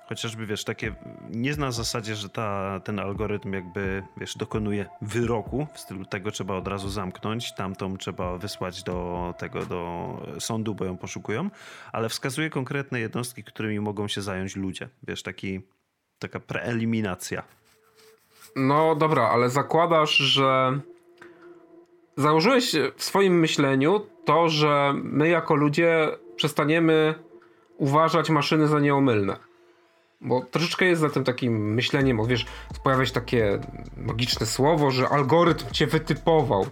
Chociażby 0.08 0.46
wiesz, 0.46 0.64
takie 0.64 0.94
nie 1.30 1.56
na 1.56 1.70
zasadzie, 1.70 2.14
że 2.14 2.28
ta, 2.28 2.80
ten 2.84 2.98
algorytm 2.98 3.52
jakby 3.52 4.02
wiesz, 4.16 4.36
dokonuje 4.36 4.86
wyroku 5.02 5.66
w 5.74 5.80
stylu 5.80 6.04
tego 6.04 6.30
trzeba 6.30 6.54
od 6.54 6.68
razu 6.68 6.88
zamknąć, 6.88 7.54
tamtą 7.54 7.96
trzeba 7.96 8.38
wysłać 8.38 8.82
do 8.82 9.34
tego 9.38 9.66
do 9.66 10.08
sądu, 10.38 10.74
bo 10.74 10.84
ją 10.84 10.96
poszukują, 10.96 11.50
ale 11.92 12.08
wskazuje 12.08 12.50
konkretne 12.50 13.00
jednostki, 13.00 13.44
którymi 13.44 13.80
mogą 13.80 14.08
się 14.08 14.22
zająć 14.22 14.56
ludzie. 14.56 14.88
Wiesz, 15.02 15.22
taki 15.22 15.60
taka 16.18 16.40
preeliminacja. 16.40 17.42
no 18.56 18.94
dobra, 18.94 19.28
ale 19.28 19.50
zakładasz, 19.50 20.16
że 20.16 20.80
założyłeś 22.16 22.72
w 22.96 23.04
swoim 23.04 23.38
myśleniu 23.38 24.06
to, 24.24 24.48
że 24.48 24.92
my 24.94 25.28
jako 25.28 25.54
ludzie 25.54 26.08
przestaniemy 26.36 27.14
uważać 27.76 28.30
maszyny 28.30 28.68
za 28.68 28.80
nieomylne. 28.80 29.36
Bo 30.20 30.40
troszeczkę 30.40 30.84
jest 30.84 31.00
za 31.00 31.10
tym 31.10 31.24
takim 31.24 31.74
myśleniem, 31.74 32.16
bo 32.16 32.26
wiesz, 32.26 32.46
pojawia 32.84 33.06
się 33.06 33.12
takie 33.12 33.58
magiczne 33.96 34.46
słowo, 34.46 34.90
że 34.90 35.08
algorytm 35.08 35.70
cię 35.72 35.86
wytypował. 35.86 36.66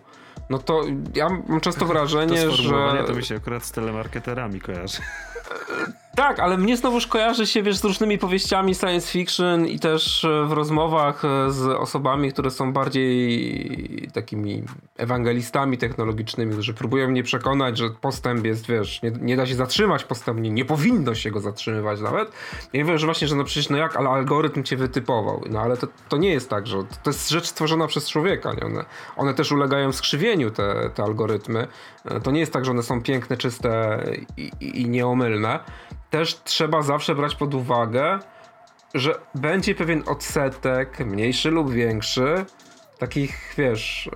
No 0.51 0.59
to 0.59 0.83
ja 1.15 1.29
mam 1.29 1.61
często 1.61 1.81
To 1.87 1.87
wrażenie, 1.87 2.41
sformułowanie 2.41 3.01
że... 3.01 3.07
to 3.07 3.15
mi 3.15 3.25
się 3.25 3.37
akurat 3.37 3.65
z 3.65 3.73
telemarketerami 3.73 4.61
kojarzy. 4.61 4.99
Tak, 6.17 6.41
ale 6.41 6.59
mnie 6.59 6.77
znowuż 6.77 7.07
kojarzy 7.07 7.47
się, 7.47 7.63
wiesz, 7.63 7.77
z 7.77 7.85
różnymi 7.85 8.19
powieściami 8.19 8.75
science 8.75 9.13
fiction 9.13 9.67
i 9.67 9.79
też 9.79 10.25
e, 10.25 10.45
w 10.45 10.53
rozmowach 10.53 11.25
e, 11.25 11.51
z 11.51 11.67
osobami, 11.67 12.33
które 12.33 12.51
są 12.51 12.73
bardziej 12.73 14.09
takimi 14.13 14.63
ewangelistami 14.97 15.79
technologicznymi, 15.79 16.53
którzy 16.53 16.75
próbują 16.75 17.09
mnie 17.09 17.23
przekonać, 17.23 17.79
że 17.79 17.91
postęp 17.91 18.45
jest, 18.45 18.67
wiesz, 18.67 19.03
nie, 19.03 19.11
nie 19.21 19.37
da 19.37 19.47
się 19.47 19.55
zatrzymać 19.55 20.05
postępu, 20.05 20.41
nie, 20.41 20.51
nie 20.51 20.65
powinno 20.65 21.15
się 21.15 21.31
go 21.31 21.41
zatrzymywać 21.41 22.01
nawet. 22.01 22.33
Ja 22.73 22.85
mówię, 22.85 22.99
że 22.99 23.07
właśnie, 23.07 23.29
że 23.29 23.37
no 23.37 23.45
przecież 23.45 23.69
no 23.71 23.77
jak, 23.77 23.97
ale 23.97 24.09
algorytm 24.11 24.63
cię 24.63 24.77
wytypował. 24.77 25.43
No 25.51 25.61
ale 25.61 25.77
to, 25.77 25.87
to 26.09 26.17
nie 26.17 26.31
jest 26.31 26.51
tak, 26.51 26.67
że 26.67 26.77
to 27.03 27.11
jest 27.11 27.31
rzecz 27.31 27.47
stworzona 27.47 27.87
przez 27.87 28.09
człowieka, 28.09 28.53
nie? 28.53 28.67
One, 28.67 28.85
one 29.17 29.35
też 29.35 29.53
ulegają 29.53 29.93
skrzywieniu, 29.93 30.51
te, 30.51 30.91
te 30.95 31.03
algorytmy. 31.03 31.67
E, 32.05 32.21
To 32.21 32.31
nie 32.31 32.41
jest 32.41 32.53
tak, 32.53 32.65
że 32.65 32.71
one 32.71 32.83
są 32.83 33.03
piękne, 33.03 33.37
czyste 33.37 34.05
i, 34.37 34.51
i, 34.61 34.81
i 34.83 34.89
nieomylne 34.89 35.61
też 36.11 36.43
trzeba 36.45 36.83
zawsze 36.83 37.15
brać 37.15 37.35
pod 37.35 37.55
uwagę, 37.55 38.19
że 38.95 39.15
będzie 39.35 39.75
pewien 39.75 40.03
odsetek, 40.07 40.99
mniejszy 41.01 41.51
lub 41.51 41.71
większy, 41.73 42.45
takich, 42.99 43.55
wiesz, 43.59 44.11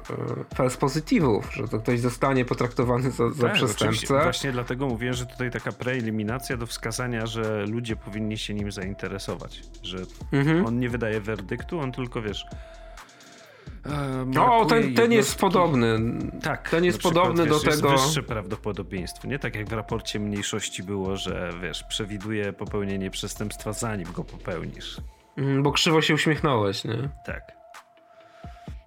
e, 0.50 0.54
false 0.54 0.78
pozytywów, 0.78 1.54
że 1.54 1.68
to 1.68 1.78
ktoś 1.78 2.00
zostanie 2.00 2.44
potraktowany 2.44 3.10
za, 3.10 3.30
za 3.30 3.42
Tak, 3.42 3.52
oczywiście. 3.56 3.66
przestępcę. 3.66 4.22
Właśnie 4.24 4.52
dlatego 4.52 4.86
mówiłem, 4.86 5.14
że 5.14 5.26
tutaj 5.26 5.50
taka 5.50 5.72
preeliminacja 5.72 6.56
do 6.56 6.66
wskazania, 6.66 7.26
że 7.26 7.66
ludzie 7.66 7.96
powinni 7.96 8.38
się 8.38 8.54
nim 8.54 8.72
zainteresować. 8.72 9.60
Że 9.82 9.98
Mhm. 10.32 10.66
on 10.66 10.78
nie 10.80 10.88
wydaje 10.88 11.20
werdyktu, 11.20 11.80
on 11.80 11.92
tylko 11.92 12.22
wiesz. 12.22 12.46
O, 13.92 14.24
markuje 14.26 14.66
ten, 14.82 14.94
ten 14.94 15.12
jest 15.12 15.38
podobny. 15.38 15.98
Tak, 16.42 16.70
ten 16.70 16.84
jest 16.84 17.02
podobny 17.02 17.44
wiesz, 17.44 17.52
do 17.52 17.70
tego- 17.70 17.90
Jest 17.92 18.04
wyższe 18.04 18.22
prawdopodobieństwo. 18.22 19.28
Nie 19.28 19.38
tak 19.38 19.54
jak 19.54 19.68
w 19.68 19.72
raporcie 19.72 20.20
mniejszości 20.20 20.82
było, 20.82 21.16
że 21.16 21.50
wiesz, 21.62 21.84
przewiduje 21.84 22.52
popełnienie 22.52 23.10
przestępstwa 23.10 23.72
zanim 23.72 24.12
go 24.12 24.24
popełnisz. 24.24 24.96
Mm, 25.36 25.62
Bo 25.62 25.72
krzywo 25.72 26.02
się 26.02 26.14
uśmiechnąłeś, 26.14 26.84
nie? 26.84 27.08
Tak. 27.26 27.58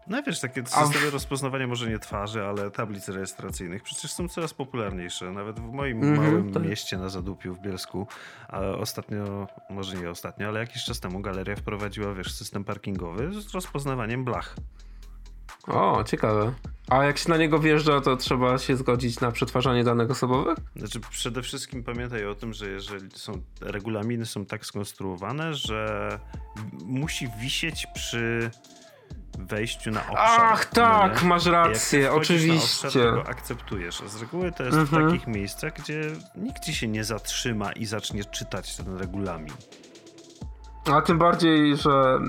No 0.08 0.24
wiesz, 0.24 0.40
takie 0.40 0.62
A 0.62 0.64
w- 0.84 0.88
systemy 0.88 1.10
rozpoznawania 1.10 1.68
może 1.68 1.90
nie 1.90 2.00
twarzy, 2.00 2.44
ale 2.46 2.72
tablic 2.72 3.10
rejestracyjnych 3.10 3.84
przecież 3.84 4.12
są 4.14 4.28
coraz 4.28 4.54
popularniejsze. 4.54 5.32
Nawet 5.32 5.60
w 5.60 5.72
moim 5.74 6.04
Mhm, 6.04 6.18
małym 6.28 6.54
tak. 6.54 6.64
mieście 6.64 6.98
na 6.98 7.10
Zadupiu 7.10 7.54
w 7.56 7.60
Bielsku, 7.60 8.08
a 8.48 8.60
ostatnio, 8.60 9.48
może 9.70 9.96
nie 9.98 10.10
ostatnio, 10.10 10.48
ale 10.48 10.60
jakiś 10.60 10.84
czas 10.84 11.00
temu 11.00 11.20
galeria 11.20 11.56
wprowadziła, 11.56 12.14
wiesz, 12.14 12.34
system 12.34 12.64
parkingowy 12.64 13.42
z 13.42 13.54
rozpoznawaniem 13.54 14.26
blach. 14.26 14.56
O, 15.68 16.04
ciekawe. 16.04 16.54
A 16.90 17.04
jak 17.04 17.18
się 17.18 17.30
na 17.30 17.38
niego 17.38 17.60
wjeżdża, 17.60 18.02
to 18.02 18.18
trzeba 18.18 18.58
się 18.58 18.76
zgodzić 18.78 19.20
na 19.20 19.32
przetwarzanie 19.32 19.84
danych 19.84 20.12
osobowych? 20.12 20.58
Znaczy, 20.76 21.00
przede 21.10 21.42
wszystkim 21.42 21.84
pamiętaj 21.84 22.26
o 22.26 22.36
tym, 22.36 22.54
że 22.54 22.70
jeżeli 22.70 23.10
są 23.16 23.42
regulaminy 23.62 24.26
są 24.26 24.46
tak 24.46 24.66
skonstruowane, 24.66 25.54
że 25.54 26.10
musi 26.86 27.28
wisieć 27.42 27.88
przy 27.96 28.52
wejściu 29.40 29.92
na 29.92 30.02
obszar. 30.02 30.40
Ach, 30.42 30.66
tak, 30.66 31.22
no 31.24 31.28
masz 31.30 31.46
rację, 31.46 32.12
oczywiście. 32.14 32.88
obszar, 32.88 33.24
to 33.24 33.30
akceptujesz. 33.30 34.02
A 34.02 34.08
z 34.08 34.22
reguły 34.22 34.52
to 34.52 34.64
jest 34.64 34.78
Mhm. 34.78 35.04
w 35.04 35.12
takich 35.12 35.28
miejscach, 35.28 35.74
gdzie 35.74 36.02
nikt 36.36 36.64
ci 36.64 36.74
się 36.76 36.88
nie 36.88 37.04
zatrzyma 37.04 37.72
i 37.72 37.86
zacznie 37.86 38.26
czytać 38.26 38.76
ten 38.78 38.98
regulamin. 38.98 39.54
A 40.86 41.02
tym 41.02 41.18
bardziej, 41.18 41.78
że 41.78 42.20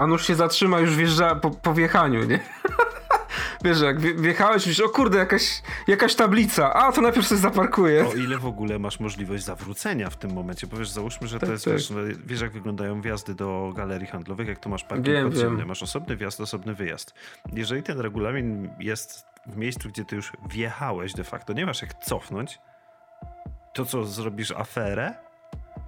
Anusz 0.00 0.26
się 0.26 0.34
zatrzyma 0.34 0.80
już 0.80 0.96
wjeżdża 0.96 1.34
po, 1.34 1.50
po 1.50 1.74
wjechaniu, 1.74 2.24
nie? 2.24 2.40
Wiesz, 3.64 3.80
jak 3.80 4.00
wje- 4.00 4.20
wjechałeś, 4.20 4.66
myślisz, 4.66 4.80
o 4.80 4.88
kurde, 4.88 5.18
jakaś, 5.18 5.62
jakaś 5.86 6.14
tablica, 6.14 6.72
a 6.74 6.92
to 6.92 7.00
najpierw 7.00 7.26
sobie 7.26 7.40
zaparkuję. 7.40 8.06
O 8.08 8.12
ile 8.14 8.38
w 8.38 8.46
ogóle 8.46 8.78
masz 8.78 9.00
możliwość 9.00 9.44
zawrócenia 9.44 10.10
w 10.10 10.16
tym 10.16 10.32
momencie, 10.32 10.66
bo 10.66 10.76
wiesz, 10.76 10.90
załóżmy, 10.90 11.28
że 11.28 11.38
Tak, 11.38 11.46
to 11.48 11.52
jest, 11.52 11.64
tak. 11.64 11.74
wiesz, 11.74 11.90
no, 11.90 11.96
wiesz 12.26 12.40
jak 12.40 12.52
wyglądają 12.52 13.00
wjazdy 13.00 13.34
do 13.34 13.72
galerii 13.76 14.06
handlowych, 14.06 14.48
jak 14.48 14.58
to 14.58 14.68
masz 14.68 14.84
parking 14.84 15.06
podziemny, 15.32 15.64
masz 15.66 15.82
osobny 15.82 16.16
wjazd, 16.16 16.40
osobny 16.40 16.74
wyjazd. 16.74 17.14
Jeżeli 17.52 17.82
ten 17.82 18.00
regulamin 18.00 18.70
jest 18.78 19.24
w 19.46 19.56
miejscu, 19.56 19.88
gdzie 19.88 20.04
ty 20.04 20.16
już 20.16 20.32
wjechałeś 20.50 21.12
de 21.12 21.24
facto, 21.24 21.52
nie 21.52 21.66
masz 21.66 21.82
jak 21.82 21.94
cofnąć, 21.94 22.58
to 23.74 23.84
co, 23.84 24.04
zrobisz 24.04 24.50
aferę? 24.50 25.14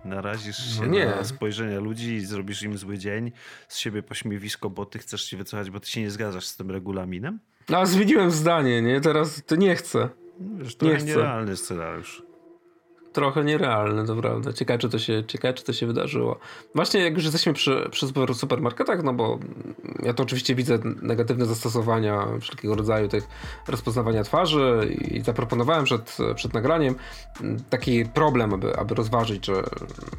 Narazisz 0.05 0.75
się 0.75 0.81
No 0.81 0.87
nie. 0.87 1.07
na 1.07 1.25
spojrzenia 1.25 1.81
ludzi 1.81 2.15
i 2.15 2.21
zrobisz 2.21 2.63
im 2.63 2.79
zły 2.79 2.99
dzień, 2.99 3.33
z 3.69 3.79
siebie 3.79 4.03
pośmiewisko, 4.03 4.71
bo 4.71 4.87
ty 4.87 4.99
chcesz 4.99 5.25
się 5.25 5.37
wycofać, 5.37 5.71
bo 5.71 5.81
ty 5.81 5.91
się 5.91 6.01
nie 6.01 6.11
zgadzasz 6.11 6.47
z 6.47 6.57
tym 6.57 6.71
regulaminem? 6.71 7.39
No, 7.69 7.79
a 7.79 7.87
zmieniłem 7.87 8.31
zdanie, 8.31 8.83
nie? 8.83 9.01
Teraz 9.01 9.43
to 9.47 9.57
nie 9.57 9.77
chcę. 9.77 10.09
Wiesz, 10.41 10.77
trochę 10.77 10.97
chcę. 10.97 11.07
nierealny 11.07 11.57
scenariusz. 11.57 12.23
Trochę 13.13 13.45
nierealne, 13.45 14.07
to 14.07 14.17
prawda. 14.17 14.53
Ciekawe, 14.53 14.79
czy 14.79 14.89
to 14.89 14.99
się, 14.99 15.25
ciekawe, 15.27 15.55
czy 15.55 15.65
to 15.65 15.73
się 15.73 15.87
wydarzyło. 15.87 16.39
Właśnie 16.75 17.01
jak 17.01 17.15
już 17.15 17.25
jesteśmy 17.25 17.53
przy, 17.53 17.89
przy 17.91 18.07
super- 18.07 18.35
supermarketach, 18.35 19.03
no 19.03 19.13
bo 19.13 19.39
ja 20.03 20.15
to 20.15 20.23
oczywiście 20.23 20.55
widzę 20.55 20.79
negatywne 21.03 21.47
zastosowania 21.47 22.27
wszelkiego 22.41 22.75
rodzaju 22.75 23.09
tych 23.09 23.29
rozpoznawania 23.69 24.25
twarzy 24.25 24.97
i 25.11 25.21
zaproponowałem 25.21 25.85
przed, 25.85 26.19
przed 26.35 26.55
nagraniem 26.55 26.95
taki 27.71 28.05
problem, 28.05 28.55
aby, 28.55 28.77
aby 28.77 28.95
rozważyć, 28.95 29.47
że 29.47 29.63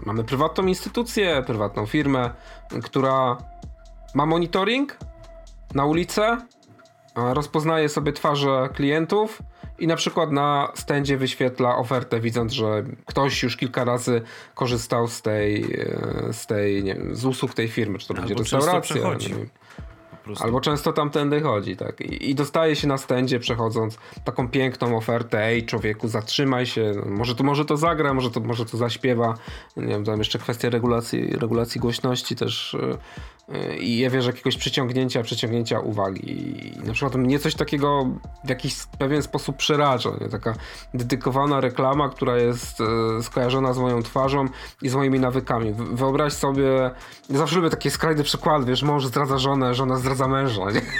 mamy 0.06 0.24
prywatną 0.24 0.66
instytucję, 0.66 1.44
prywatną 1.48 1.86
firmę, 1.86 2.30
która 2.84 3.38
ma 4.16 4.26
monitoring 4.26 4.98
na 5.76 5.86
ulicę, 5.86 6.38
rozpoznaje 7.16 7.90
sobie 7.90 8.14
twarze 8.14 8.70
klientów 8.74 9.42
i 9.80 9.88
na 9.88 9.96
przykład 9.96 10.32
na 10.32 10.72
stędzie 10.76 11.18
wyświetla 11.18 11.78
ofertę, 11.78 12.20
widząc, 12.20 12.52
że 12.52 12.84
ktoś 13.06 13.44
już 13.44 13.58
kilka 13.58 13.84
razy 13.84 14.22
korzystał 14.56 15.08
z 15.08 15.22
tej, 15.22 15.64
e, 15.64 16.34
z 16.34 16.48
tej 16.48 16.84
wiem, 16.84 17.16
z 17.16 17.26
usług 17.26 17.54
tej 17.54 17.68
firmy, 17.68 18.00
czy 18.00 18.08
to 18.08 18.14
Albo 18.14 18.28
będzie 18.28 18.44
restauracja. 18.44 18.96
Albo 20.40 20.62
często 20.62 20.94
tamtędy 20.94 21.42
chodzi, 21.42 21.78
tak. 21.78 22.02
I, 22.02 22.30
I 22.30 22.36
dostaje 22.36 22.76
się 22.76 22.88
na 22.88 22.98
stędzie 22.98 23.40
przechodząc 23.40 23.98
taką 24.24 24.50
piękną 24.50 24.98
ofertę, 24.98 25.44
ej 25.44 25.66
człowieku, 25.66 26.08
zatrzymaj 26.08 26.66
się, 26.66 26.94
może 27.06 27.36
to, 27.36 27.44
może 27.44 27.66
to 27.66 27.78
zagra, 27.78 28.14
może 28.14 28.32
to, 28.32 28.40
może 28.40 28.66
to 28.66 28.78
zaśpiewa. 28.78 29.34
Nie 29.78 29.88
wiem, 29.88 30.06
tam 30.06 30.20
jeszcze 30.20 30.40
kwestia 30.40 30.70
regulacji, 30.70 31.28
regulacji 31.28 31.82
głośności 31.82 32.36
też 32.36 32.78
yy, 32.82 32.98
i 33.80 33.98
ja 33.98 34.10
wierzę 34.10 34.30
jakiegoś 34.30 34.58
przyciągnięcia, 34.58 35.24
przyciągnięcia 35.24 35.80
uwagi. 35.80 36.32
I 36.32 36.80
na 36.88 36.94
przykład 36.94 37.16
mnie 37.16 37.40
coś 37.40 37.56
takiego 37.56 38.08
w 38.44 38.50
jakiś 38.50 38.76
pewien 38.98 39.22
sposób 39.22 39.58
przeraża, 39.58 40.10
nie? 40.22 40.30
Taka 40.30 40.54
dedykowana 40.94 41.62
reklama, 41.62 42.10
która 42.10 42.38
jest 42.38 42.80
yy, 42.80 43.24
skojarzona 43.24 43.74
z 43.74 43.78
moją 43.78 44.04
twarzą 44.04 44.46
i 44.82 44.90
z 44.90 44.96
moimi 44.96 45.20
nawykami. 45.20 45.74
Wyobraź 45.74 46.34
sobie, 46.34 46.92
ja 47.30 47.38
zawsze 47.38 47.56
lubię 47.56 47.70
takie 47.70 47.92
skrajne 47.92 48.24
przykłady, 48.24 48.66
wiesz, 48.66 48.84
mąż 48.84 49.06
zdradza 49.06 49.38
żonę, 49.38 49.74
żona 49.76 49.98
zdradza 49.98 50.28
męża, 50.28 50.72
nie? 50.72 50.82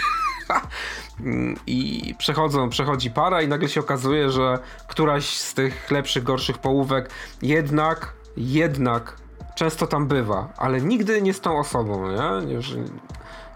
I 1.66 2.14
przechodzą, 2.18 2.68
przechodzi 2.68 3.10
para 3.10 3.42
i 3.42 3.48
nagle 3.48 3.68
się 3.68 3.80
okazuje, 3.80 4.30
że 4.30 4.58
któraś 4.88 5.38
z 5.38 5.54
tych 5.54 5.90
lepszych, 5.90 6.24
gorszych 6.24 6.58
połówek 6.58 7.10
jednak, 7.42 8.12
jednak 8.36 9.23
często 9.54 9.86
tam 9.86 10.08
bywa, 10.08 10.52
ale 10.56 10.80
nigdy 10.80 11.22
nie 11.22 11.34
z 11.34 11.40
tą 11.40 11.58
osobą, 11.58 12.08
nie? 12.10 12.46
Nie, 12.46 12.62
że- 12.62 12.78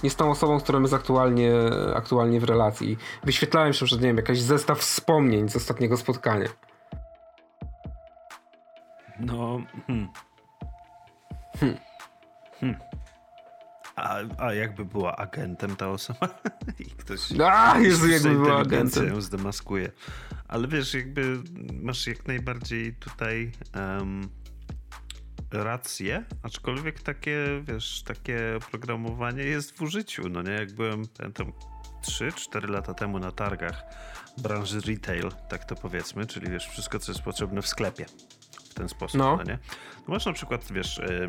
nie 0.02 0.10
z 0.10 0.16
tą 0.16 0.30
osobą, 0.30 0.60
z 0.60 0.62
którą 0.62 0.80
jest 0.80 0.94
aktualnie, 0.94 1.52
aktualnie 1.94 2.40
w 2.40 2.44
relacji. 2.44 2.98
Wyświetlałem 3.24 3.72
się 3.72 3.86
przed, 3.86 4.00
nie 4.00 4.06
wiem, 4.08 4.16
jakiś 4.16 4.40
zestaw 4.40 4.78
wspomnień 4.78 5.48
z 5.48 5.56
ostatniego 5.56 5.96
spotkania. 5.96 6.48
No. 9.20 9.60
Hmm. 9.86 10.08
Hmm. 12.60 12.76
A, 13.96 14.18
a 14.38 14.54
jakby 14.54 14.84
była 14.84 15.16
agentem 15.16 15.76
ta 15.76 15.88
osoba 15.90 16.28
i 16.78 16.84
ktoś. 16.84 17.20
A, 17.44 17.78
Jezu, 17.78 18.08
jakby 18.08 18.30
była 18.30 18.56
agentem. 18.58 19.08
ją 19.08 19.20
zdemaskuje. 19.20 19.92
Ale 20.48 20.68
wiesz, 20.68 20.94
jakby 20.94 21.42
masz 21.82 22.06
jak 22.06 22.26
najbardziej 22.26 22.94
tutaj 22.94 23.52
em, 23.72 24.28
rację, 25.52 26.24
aczkolwiek 26.42 27.00
takie, 27.02 27.62
wiesz, 27.62 28.02
takie 28.02 28.38
programowanie 28.70 29.42
jest 29.42 29.78
w 29.78 29.82
użyciu. 29.82 30.28
No 30.28 30.42
nie, 30.42 30.50
jak 30.52 30.72
byłem, 30.72 31.02
pamiętam, 31.18 31.52
3-4 32.02 32.68
lata 32.70 32.94
temu 32.94 33.18
na 33.18 33.32
targach 33.32 33.82
branży 34.38 34.80
retail, 34.80 35.30
tak 35.48 35.64
to 35.64 35.74
powiedzmy, 35.74 36.26
czyli 36.26 36.50
wiesz, 36.50 36.66
wszystko, 36.68 36.98
co 36.98 37.12
jest 37.12 37.22
potrzebne 37.24 37.62
w 37.62 37.66
sklepie 37.68 38.06
w 38.70 38.74
ten 38.74 38.88
sposób, 38.88 39.18
No. 39.18 39.36
no, 39.36 39.42
nie? 39.42 39.58
No 40.08 40.14
masz 40.14 40.26
na 40.26 40.32
przykład, 40.32 40.72
wiesz, 40.72 40.98
y, 40.98 41.28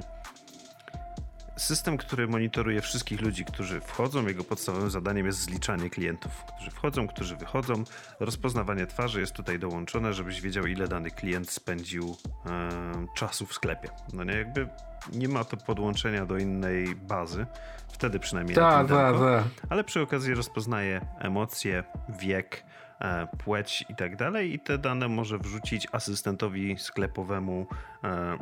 system, 1.60 1.98
który 1.98 2.28
monitoruje 2.28 2.82
wszystkich 2.82 3.22
ludzi, 3.22 3.46
którzy 3.46 3.82
wchodzą. 3.82 4.28
Jego 4.28 4.44
podstawowym 4.44 4.89
zadaniem 4.89 5.25
jest 5.25 5.39
zliczanie 5.39 5.89
klientów, 5.89 6.32
którzy 6.56 6.72
wchodzą, 6.72 7.08
którzy 7.08 7.36
wychodzą. 7.36 7.84
Rozpoznawanie 8.20 8.88
twarzy 8.88 9.20
jest 9.20 9.34
tutaj 9.34 9.60
dołączone, 9.60 10.13
żebyś 10.13 10.42
wiedział, 10.42 10.66
ile 10.66 10.88
dany 10.88 11.12
klient 11.12 11.50
spędził 11.50 12.18
e, 12.46 12.70
czasu 13.16 13.46
w 13.46 13.54
sklepie. 13.54 13.89
No 14.13 14.24
nie, 14.24 14.34
jakby 14.34 14.68
nie 15.13 15.28
ma 15.28 15.44
to 15.44 15.58
podłączenia 15.58 16.25
do 16.25 16.38
innej 16.38 16.96
bazy. 16.96 17.46
Wtedy 17.92 18.20
przynajmniej 18.20 18.56
na 18.56 18.62
Tak, 18.62 18.88
tak, 18.88 19.16
tak. 19.20 19.44
ale 19.70 19.84
przy 19.84 20.01
okazji 20.01 20.34
rozpoznaje 20.34 21.01
emocje, 21.20 21.84
wiek, 22.20 22.63
e, 23.01 23.28
płeć 23.28 23.86
i 23.89 23.96
tak 23.96 24.16
dalej 24.16 24.54
i 24.54 24.60
te 24.60 24.78
dane 24.78 25.08
może 25.08 25.38
wrzucić 25.38 25.88
asystentowi 25.91 26.76
sklepowemu, 26.78 27.67
e, 28.04 28.38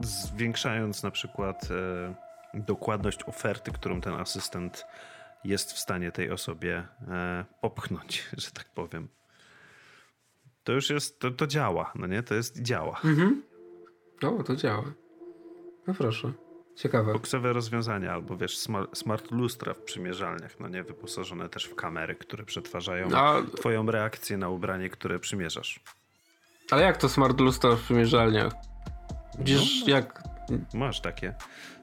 zwiększając 0.00 1.02
na 1.02 1.10
przykład 1.10 1.68
e, 1.70 2.29
dokładność 2.54 3.22
oferty, 3.26 3.72
którą 3.72 4.00
ten 4.00 4.14
asystent 4.14 4.86
jest 5.44 5.72
w 5.72 5.78
stanie 5.78 6.12
tej 6.12 6.30
osobie 6.30 6.86
e, 7.08 7.44
popchnąć, 7.60 8.28
że 8.44 8.50
tak 8.50 8.68
powiem. 8.74 9.08
To 10.64 10.72
już 10.72 10.90
jest, 10.90 11.20
to, 11.20 11.30
to 11.30 11.46
działa, 11.46 11.92
no 11.94 12.06
nie? 12.06 12.22
To 12.22 12.34
jest 12.34 12.62
działa. 12.62 13.00
O, 14.22 14.42
to 14.42 14.56
działa. 14.56 14.84
No 15.86 15.94
proszę. 15.94 16.32
Ciekawe. 16.76 17.12
Boksowe 17.12 17.52
rozwiązania, 17.52 18.12
albo 18.12 18.36
wiesz, 18.36 18.58
smart, 18.58 18.98
smart 18.98 19.30
lustra 19.30 19.74
w 19.74 19.78
przymierzalniach, 19.82 20.60
no 20.60 20.68
nie? 20.68 20.82
Wyposażone 20.82 21.48
też 21.48 21.64
w 21.64 21.74
kamery, 21.74 22.14
które 22.14 22.44
przetwarzają 22.44 23.08
A, 23.16 23.42
twoją 23.56 23.90
reakcję 23.90 24.36
na 24.36 24.48
ubranie, 24.48 24.90
które 24.90 25.18
przymierzasz. 25.18 25.80
ale 26.70 26.82
jak 26.82 26.96
to 26.96 27.08
smart 27.08 27.40
lustra 27.40 27.76
w 27.76 27.80
przymierzalniach? 27.80 28.52
Widzisz, 29.38 29.80
No, 29.86 29.90
jak... 29.92 30.22
Masz 30.74 31.00
takie. 31.00 31.34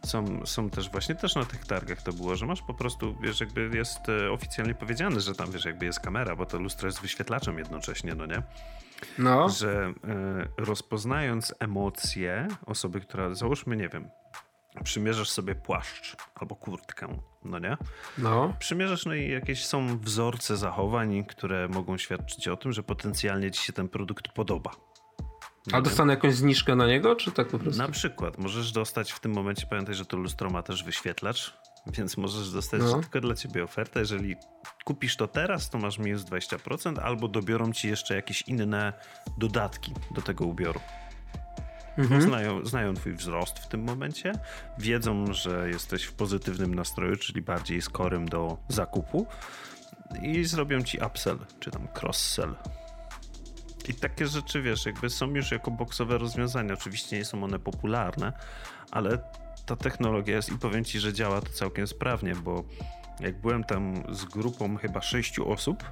Są, 0.05 0.45
są 0.45 0.69
też 0.69 0.89
właśnie 0.89 1.15
też 1.15 1.35
na 1.35 1.45
tych 1.45 1.65
targach 1.65 2.01
to 2.01 2.13
było, 2.13 2.35
że 2.35 2.45
masz 2.45 2.61
po 2.61 2.73
prostu, 2.73 3.15
wiesz, 3.21 3.39
jakby 3.39 3.69
jest 3.77 4.09
e, 4.09 4.31
oficjalnie 4.31 4.75
powiedziane, 4.75 5.19
że 5.19 5.35
tam, 5.35 5.51
wiesz, 5.51 5.65
jakby 5.65 5.85
jest 5.85 5.99
kamera, 5.99 6.35
bo 6.35 6.45
to 6.45 6.59
lustro 6.59 6.87
jest 6.87 7.01
wyświetlaczem 7.01 7.57
jednocześnie, 7.57 8.15
no 8.15 8.25
nie? 8.25 8.43
No, 9.17 9.49
Że 9.49 9.93
e, 10.07 10.47
rozpoznając 10.57 11.53
emocje 11.59 12.47
osoby, 12.65 13.01
która, 13.01 13.35
załóżmy, 13.35 13.77
nie 13.77 13.89
wiem, 13.89 14.09
przymierzasz 14.83 15.29
sobie 15.29 15.55
płaszcz 15.55 16.15
albo 16.35 16.55
kurtkę, 16.55 17.07
no 17.45 17.59
nie? 17.59 17.77
no. 18.17 18.53
Przymierzasz, 18.59 19.05
no 19.05 19.13
i 19.13 19.31
jakieś 19.31 19.65
są 19.65 19.99
wzorce 19.99 20.57
zachowań, 20.57 21.23
które 21.23 21.67
mogą 21.67 21.97
świadczyć 21.97 22.47
o 22.47 22.57
tym, 22.57 22.73
że 22.73 22.83
potencjalnie 22.83 23.51
ci 23.51 23.63
się 23.63 23.73
ten 23.73 23.89
produkt 23.89 24.27
podoba. 24.27 24.71
A 25.71 25.81
dostanę 25.81 26.13
jakąś 26.13 26.35
zniżkę 26.35 26.75
na 26.75 26.87
niego, 26.87 27.15
czy 27.15 27.31
tak 27.31 27.47
po 27.47 27.59
prostu? 27.59 27.81
Na 27.81 27.87
przykład 27.89 28.37
możesz 28.37 28.71
dostać 28.71 29.11
w 29.11 29.19
tym 29.19 29.33
momencie, 29.33 29.67
pamiętaj, 29.69 29.95
że 29.95 30.05
to 30.05 30.17
lustro 30.17 30.49
ma 30.49 30.61
też 30.63 30.83
wyświetlacz, 30.83 31.53
więc 31.97 32.17
możesz 32.17 32.51
dostać 32.51 32.81
No. 32.81 32.99
tylko 33.01 33.21
dla 33.21 33.35
ciebie 33.35 33.63
ofertę. 33.63 33.99
Jeżeli 33.99 34.35
kupisz 34.85 35.15
to 35.17 35.27
teraz, 35.27 35.69
to 35.69 35.77
masz 35.77 35.99
minus 35.99 36.23
20%, 36.23 36.99
albo 36.99 37.27
dobiorą 37.27 37.73
ci 37.73 37.87
jeszcze 37.87 38.15
jakieś 38.15 38.41
inne 38.41 38.93
dodatki 39.37 39.93
do 40.15 40.21
tego 40.21 40.45
ubioru. 40.45 40.79
Mhm. 41.97 42.21
Znają, 42.21 42.65
znają 42.65 42.93
twój 42.93 43.13
wzrost 43.13 43.59
w 43.59 43.67
tym 43.67 43.83
momencie, 43.83 44.31
wiedzą, 44.77 45.33
że 45.33 45.69
jesteś 45.69 46.03
w 46.03 46.13
pozytywnym 46.13 46.75
nastroju, 46.75 47.15
czyli 47.15 47.41
bardziej 47.41 47.81
skorym 47.81 48.29
do 48.29 48.57
zakupu 48.67 49.27
i 50.21 50.43
zrobią 50.43 50.81
ci 50.81 50.99
upsell, 51.07 51.37
czy 51.59 51.71
tam 51.71 51.87
cross-sell. 52.01 52.53
I 53.87 53.93
takie 53.93 54.27
rzeczy, 54.27 54.61
wiesz, 54.61 54.85
jakby 54.85 55.09
są 55.09 55.27
już 55.29 55.51
jako 55.51 55.71
boksowe 55.71 56.17
rozwiązania. 56.17 56.73
Oczywiście 56.73 57.17
nie 57.17 57.25
są 57.25 57.43
one 57.43 57.59
popularne, 57.59 58.33
ale 58.91 59.17
ta 59.65 59.75
technologia 59.75 60.35
jest 60.35 60.51
i 60.51 60.57
powiem 60.57 60.83
ci, 60.85 60.99
że 60.99 61.13
działa 61.13 61.41
to 61.41 61.49
całkiem 61.49 61.87
sprawnie, 61.87 62.35
bo 62.35 62.63
jak 63.19 63.41
byłem 63.41 63.63
tam 63.63 64.03
z 64.09 64.25
grupą 64.25 64.77
chyba 64.77 65.01
sześciu 65.01 65.51
osób, 65.51 65.83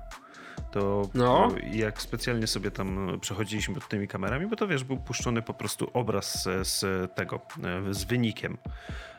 to 0.71 1.09
No. 1.13 1.49
jak 1.71 2.01
specjalnie 2.01 2.47
sobie 2.47 2.71
tam 2.71 3.17
przechodziliśmy 3.21 3.75
pod 3.75 3.87
tymi 3.87 4.07
kamerami, 4.07 4.47
bo 4.47 4.55
to 4.55 4.67
wiesz, 4.67 4.83
był 4.83 4.97
puszczony 4.97 5.41
po 5.41 5.53
prostu 5.53 5.89
obraz 5.93 6.43
z, 6.43 6.67
z 6.67 6.85
tego, 7.15 7.41
e, 7.89 7.93
z 7.93 8.03
wynikiem, 8.03 8.57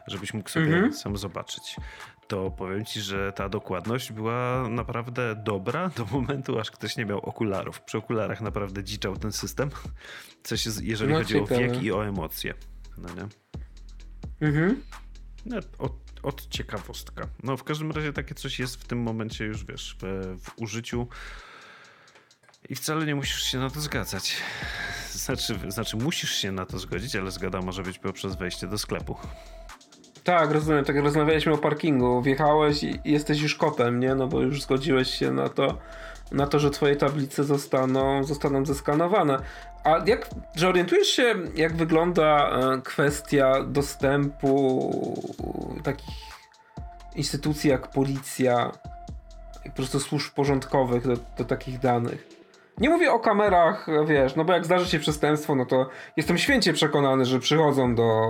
żebyś 0.06 0.34
mógł 0.34 0.48
sobie 0.48 0.66
Mhm. 0.74 0.92
sam 0.94 1.16
zobaczyć. 1.16 1.76
To 2.28 2.50
powiem 2.50 2.84
ci, 2.84 3.00
że 3.00 3.32
ta 3.32 3.48
dokładność 3.48 4.12
była 4.12 4.68
naprawdę 4.68 5.34
dobra 5.44 5.88
do 5.96 6.04
momentu, 6.04 6.58
aż 6.58 6.70
ktoś 6.70 6.96
nie 6.96 7.04
miał 7.06 7.18
okularów. 7.18 7.80
Przy 7.82 7.98
okularach 7.98 8.40
naprawdę 8.40 8.84
dziczał 8.84 9.16
ten 9.16 9.32
system, 9.32 9.70
coś 10.42 10.66
jest, 10.66 10.82
jeżeli 10.82 11.12
No, 11.12 11.18
chodzi 11.18 11.36
o 11.36 11.40
ciekawe. 11.42 11.60
wiek 11.60 11.82
i 11.82 11.92
o 11.92 12.06
emocje. 12.06 12.54
No 12.98 13.08
nie? 13.14 13.28
Mhm. 14.48 14.82
No, 15.46 15.56
od, 15.78 15.92
od 16.22 16.48
ciekawostka. 16.48 17.28
No 17.42 17.56
w 17.56 17.64
każdym 17.64 17.90
razie 17.90 18.12
takie 18.12 18.34
coś 18.34 18.58
jest 18.58 18.76
w 18.76 18.86
tym 18.86 19.02
momencie 19.02 19.44
już, 19.44 19.64
wiesz, 19.64 19.96
w, 20.02 20.36
w 20.44 20.58
użyciu 20.58 21.08
i 22.68 22.74
wcale 22.74 23.06
nie 23.06 23.14
musisz 23.14 23.42
się 23.42 23.58
na 23.58 23.70
to 23.70 23.80
zgadzać. 23.80 24.36
Znaczy, 25.10 25.58
znaczy 25.68 25.96
musisz 25.96 26.30
się 26.34 26.52
na 26.52 26.66
to 26.66 26.78
zgodzić, 26.78 27.16
ale 27.16 27.30
zgoda 27.30 27.60
może 27.60 27.82
być 27.82 27.98
poprzez 27.98 28.36
wejście 28.36 28.66
do 28.66 28.78
sklepu. 28.78 29.16
Tak, 30.26 30.50
rozumiem. 30.50 30.84
Tak 30.84 30.96
rozmawialiśmy 30.96 31.52
o 31.52 31.58
parkingu. 31.58 32.22
Wjechałeś 32.22 32.82
i 32.82 33.00
jesteś 33.04 33.40
już 33.40 33.54
kotem, 33.54 34.00
nie? 34.00 34.14
No 34.14 34.28
bo 34.28 34.40
już 34.40 34.62
zgodziłeś 34.62 35.10
się 35.10 35.30
na 35.30 35.48
to, 35.48 35.78
na 36.32 36.46
to, 36.46 36.58
że 36.58 36.70
twoje 36.70 36.96
tablice 36.96 37.44
zostaną, 37.44 38.24
zostaną 38.24 38.64
zeskanowane. 38.64 39.38
A 39.84 39.90
jak, 40.06 40.28
że 40.54 40.68
orientujesz 40.68 41.08
się, 41.08 41.34
jak 41.54 41.76
wygląda 41.76 42.50
e, 42.50 42.82
kwestia 42.82 43.62
dostępu 43.62 44.92
takich 45.84 46.16
instytucji 47.16 47.70
jak 47.70 47.88
policja 47.88 48.72
po 49.64 49.70
prostu 49.70 50.00
służb 50.00 50.34
porządkowych 50.34 51.06
do, 51.06 51.16
do 51.38 51.44
takich 51.44 51.78
danych? 51.78 52.35
Nie 52.80 52.90
mówię 52.90 53.12
o 53.12 53.18
kamerach, 53.18 53.86
wiesz, 54.06 54.36
no 54.36 54.44
bo 54.44 54.52
jak 54.52 54.64
zdarzy 54.64 54.90
się 54.90 54.98
przestępstwo, 54.98 55.54
no 55.54 55.66
to 55.66 55.88
jestem 56.16 56.38
święcie 56.38 56.72
przekonany, 56.72 57.24
że 57.24 57.38
przychodzą 57.38 57.94
do, 57.94 58.28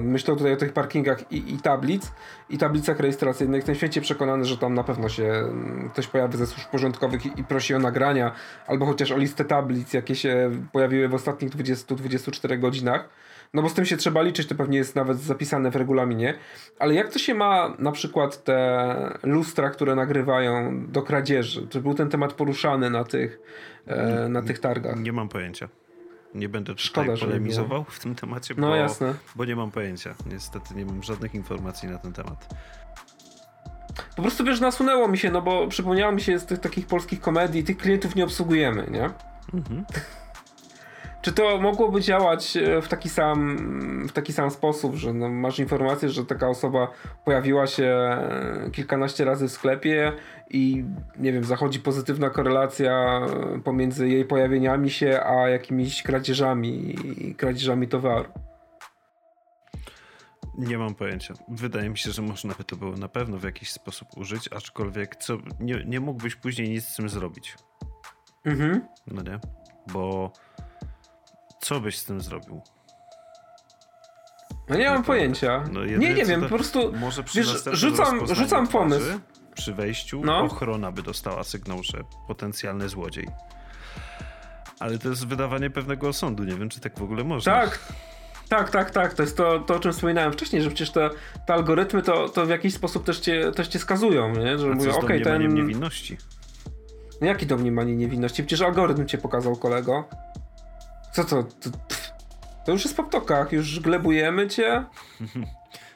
myślę 0.00 0.36
tutaj 0.36 0.52
o 0.52 0.56
tych 0.56 0.72
parkingach 0.72 1.32
i, 1.32 1.54
i 1.54 1.58
tablic, 1.58 2.12
i 2.50 2.58
tablicach 2.58 3.00
rejestracyjnych, 3.00 3.56
jestem 3.56 3.74
święcie 3.74 4.00
przekonany, 4.00 4.44
że 4.44 4.58
tam 4.58 4.74
na 4.74 4.84
pewno 4.84 5.08
się 5.08 5.24
mm, 5.24 5.90
ktoś 5.92 6.06
pojawi 6.06 6.38
ze 6.38 6.46
służb 6.46 6.68
porządkowych 6.68 7.26
i, 7.26 7.40
i 7.40 7.44
prosi 7.44 7.74
o 7.74 7.78
nagrania, 7.78 8.32
albo 8.66 8.86
chociaż 8.86 9.12
o 9.12 9.18
listę 9.18 9.44
tablic, 9.44 9.92
jakie 9.92 10.14
się 10.14 10.50
pojawiły 10.72 11.08
w 11.08 11.14
ostatnich 11.14 11.50
20-24 11.50 12.60
godzinach. 12.60 13.08
No 13.54 13.62
bo 13.62 13.68
z 13.68 13.74
tym 13.74 13.84
się 13.84 13.96
trzeba 13.96 14.22
liczyć, 14.22 14.48
to 14.48 14.54
pewnie 14.54 14.78
jest 14.78 14.96
nawet 14.96 15.18
zapisane 15.18 15.70
w 15.70 15.76
regulaminie. 15.76 16.34
Ale 16.78 16.94
jak 16.94 17.08
to 17.12 17.18
się 17.18 17.34
ma 17.34 17.74
na 17.78 17.92
przykład 17.92 18.44
te 18.44 19.18
lustra, 19.22 19.70
które 19.70 19.94
nagrywają 19.94 20.84
do 20.86 21.02
kradzieży? 21.02 21.66
Czy 21.70 21.80
był 21.80 21.94
ten 21.94 22.08
temat 22.10 22.32
poruszany 22.32 22.90
na 22.90 23.04
tych, 23.04 23.40
e, 23.86 24.28
na 24.28 24.42
tych 24.42 24.58
targach? 24.58 25.00
Nie 25.00 25.12
mam 25.12 25.28
pojęcia. 25.28 25.68
Nie 26.34 26.48
będę 26.48 26.72
tutaj 26.74 26.84
Szkoda, 26.84 27.16
polemizował 27.16 27.84
w 27.88 27.98
tym 27.98 28.14
temacie, 28.14 28.54
No 28.58 28.68
bo, 28.68 28.76
jasne. 28.76 29.14
bo 29.36 29.44
nie 29.44 29.56
mam 29.56 29.70
pojęcia. 29.70 30.14
Niestety 30.32 30.74
nie 30.74 30.86
mam 30.86 31.02
żadnych 31.02 31.34
informacji 31.34 31.88
na 31.88 31.98
ten 31.98 32.12
temat. 32.12 32.54
Po 34.16 34.22
prostu 34.22 34.44
wiesz, 34.44 34.60
nasunęło 34.60 35.08
mi 35.08 35.18
się, 35.18 35.30
no 35.30 35.42
bo 35.42 35.68
przypomniało 35.68 36.12
mi 36.12 36.20
się 36.20 36.38
z 36.38 36.46
tych 36.46 36.58
takich 36.58 36.86
polskich 36.86 37.20
komedii, 37.20 37.64
tych 37.64 37.76
klientów 37.76 38.14
nie 38.14 38.24
obsługujemy, 38.24 38.86
nie? 38.90 39.10
Mhm. 39.54 39.84
Czy 41.24 41.32
to 41.32 41.60
mogłoby 41.60 42.00
działać 42.00 42.56
e, 42.56 42.82
w 42.82 42.88
taki 42.88 43.08
sam, 43.08 43.58
w 44.08 44.12
taki 44.12 44.32
sam 44.32 44.50
sposób, 44.50 44.94
że 44.94 45.12
no 45.12 45.28
masz 45.28 45.58
informację, 45.58 46.08
że 46.08 46.26
taka 46.26 46.48
osoba 46.48 46.90
pojawiła 47.24 47.66
się 47.66 47.84
e, 47.84 48.70
kilkanaście 48.72 49.24
razy 49.24 49.48
w 49.48 49.52
sklepie 49.52 50.12
i 50.50 50.84
nie 51.18 51.32
wiem, 51.32 51.44
zachodzi 51.44 51.80
pozytywna 51.80 52.30
korelacja 52.30 53.20
e, 53.54 53.60
pomiędzy 53.60 54.08
jej 54.08 54.24
pojawieniami 54.24 54.90
się 54.90 55.20
a 55.24 55.48
jakimiś 55.48 56.02
kradzieżami 56.02 56.96
i 57.28 57.34
kradzieżami 57.34 57.88
towaru? 57.88 58.28
Nie 60.58 60.78
mam 60.78 60.94
pojęcia. 60.94 61.34
Wydaje 61.48 61.90
mi 61.90 61.98
się, 61.98 62.10
że 62.10 62.22
można 62.22 62.54
by 62.54 62.64
to 62.64 62.76
było 62.76 62.92
na 62.92 63.08
pewno 63.08 63.38
w 63.38 63.44
jakiś 63.44 63.70
sposób 63.70 64.08
użyć, 64.16 64.48
aczkolwiek 64.52 65.16
co, 65.16 65.38
nie, 65.60 65.84
nie 65.86 66.00
mógłbyś 66.00 66.36
później 66.36 66.70
nic 66.70 66.84
z 66.84 66.96
tym 66.96 67.08
zrobić. 67.08 67.56
Mhm. 68.44 68.88
No 69.06 69.22
nie? 69.22 69.38
Bo 69.92 70.32
co 71.64 71.80
byś 71.80 71.98
z 71.98 72.04
tym 72.04 72.20
zrobił? 72.20 72.62
No 74.68 74.76
nie 74.76 74.84
mam 74.84 74.94
Naprawdę. 74.96 75.06
pojęcia. 75.06 75.64
No 75.72 75.84
nie, 75.84 75.98
nie 75.98 76.24
wiem, 76.24 76.40
to- 76.40 76.48
po 76.48 76.54
prostu 76.56 76.92
Może 76.92 77.22
przy 77.22 77.38
wiesz, 77.38 77.64
rzucam, 77.72 78.26
rzucam 78.26 78.46
twarzy, 78.66 78.72
pomysł. 78.72 79.06
Przy 79.54 79.74
wejściu 79.74 80.20
No. 80.24 80.38
ochrona 80.40 80.92
by 80.92 81.02
dostała 81.02 81.44
sygnał, 81.44 81.82
że 81.82 81.98
potencjalny 82.28 82.88
złodziej. 82.88 83.28
Ale 84.80 84.98
to 84.98 85.08
jest 85.08 85.26
wydawanie 85.26 85.70
pewnego 85.70 86.08
osądu. 86.08 86.44
Nie 86.44 86.54
wiem, 86.54 86.68
czy 86.68 86.80
tak 86.80 86.98
w 86.98 87.02
ogóle 87.02 87.24
można. 87.24 87.52
Tak. 87.52 87.78
Tak, 88.48 88.70
tak, 88.70 88.90
tak. 88.90 89.14
To 89.14 89.22
jest 89.22 89.36
to, 89.36 89.58
to 89.58 89.74
o 89.74 89.78
czym 89.80 89.92
wspominałem 89.92 90.32
wcześniej, 90.32 90.62
że 90.62 90.68
przecież 90.68 90.90
te, 90.90 91.10
te 91.46 91.54
algorytmy 91.54 92.02
to, 92.02 92.28
to 92.28 92.46
w 92.46 92.48
jakiś 92.48 92.74
sposób 92.74 93.04
też 93.04 93.20
cię, 93.20 93.52
też 93.52 93.68
cię 93.68 93.78
skazują, 93.78 94.28
nie? 94.36 94.58
Że 94.58 94.66
A 94.66 94.74
mówią, 94.74 94.92
okej, 94.92 95.20
domniemaniem 95.22 95.50
ten... 95.50 95.56
niewinności? 95.56 96.16
No 97.20 97.26
Jaki 97.26 97.46
domniemanie 97.46 97.96
niewinności? 97.96 98.42
Przecież 98.42 98.60
algorytm 98.66 99.06
cię 99.06 99.18
pokazał, 99.18 99.56
kolego. 99.56 100.08
Co 101.14 101.24
to? 101.24 101.42
To, 101.42 101.70
to 102.66 102.72
już 102.72 102.84
jest 102.84 102.96
po 102.96 103.04
ptokach, 103.04 103.52
już 103.52 103.80
glebujemy 103.80 104.48
cię. 104.48 104.84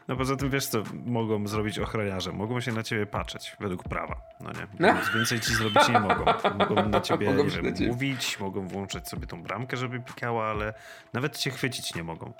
No 0.08 0.16
poza 0.16 0.36
tym 0.36 0.50
wiesz 0.50 0.66
co 0.66 0.82
mogą 1.06 1.46
zrobić 1.46 1.78
ochroniarze? 1.78 2.32
Mogą 2.32 2.60
się 2.60 2.72
na 2.72 2.82
ciebie 2.82 3.06
patrzeć 3.06 3.56
według 3.60 3.82
prawa. 3.82 4.20
No 4.40 4.50
nie. 4.52 4.66
No. 4.78 4.92
Nic 4.92 5.14
więcej 5.14 5.40
ci 5.40 5.54
zrobić 5.54 5.88
nie 5.88 6.00
mogą. 6.00 6.24
Mogą 6.58 6.88
na 6.88 7.00
ciebie 7.00 7.30
Mogą 7.30 7.48
wiem, 7.48 7.74
mówić, 7.88 8.40
mogą 8.40 8.68
włączyć 8.68 9.08
sobie 9.08 9.26
tą 9.26 9.42
bramkę, 9.42 9.76
żeby 9.76 10.00
pikała, 10.00 10.46
ale 10.46 10.74
nawet 11.12 11.36
cię 11.36 11.50
chwycić 11.50 11.94
nie 11.94 12.02
mogą. 12.02 12.32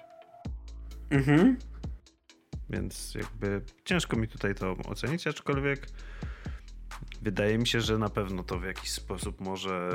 Mhm. 1.11 1.57
Więc 2.71 3.15
jakby 3.15 3.63
ciężko 3.85 4.17
mi 4.17 4.29
tutaj 4.29 4.55
to 4.55 4.77
ocenić, 4.89 5.27
aczkolwiek 5.27 5.87
wydaje 7.23 7.59
mi 7.59 7.67
się, 7.67 7.81
że 7.81 7.99
na 7.99 8.09
pewno 8.09 8.43
to 8.43 8.59
w 8.59 8.65
jakiś 8.65 8.91
sposób 8.91 9.41
może 9.41 9.91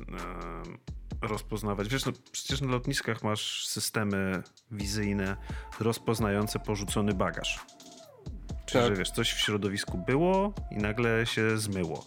e, 0.00 0.95
rozpoznawać. 1.22 1.88
Wiesz, 1.88 2.06
no 2.06 2.12
przecież 2.32 2.60
na 2.60 2.68
lotniskach 2.70 3.22
masz 3.22 3.66
systemy 3.66 4.42
wizyjne 4.70 5.36
rozpoznające 5.80 6.58
porzucony 6.58 7.14
bagaż. 7.14 7.60
Czyli, 8.66 8.84
Tak. 8.84 8.92
że 8.92 8.96
wiesz, 8.98 9.10
coś 9.10 9.32
w 9.32 9.38
środowisku 9.40 9.98
było 9.98 10.52
i 10.70 10.76
nagle 10.76 11.26
się 11.26 11.58
zmyło. 11.58 12.04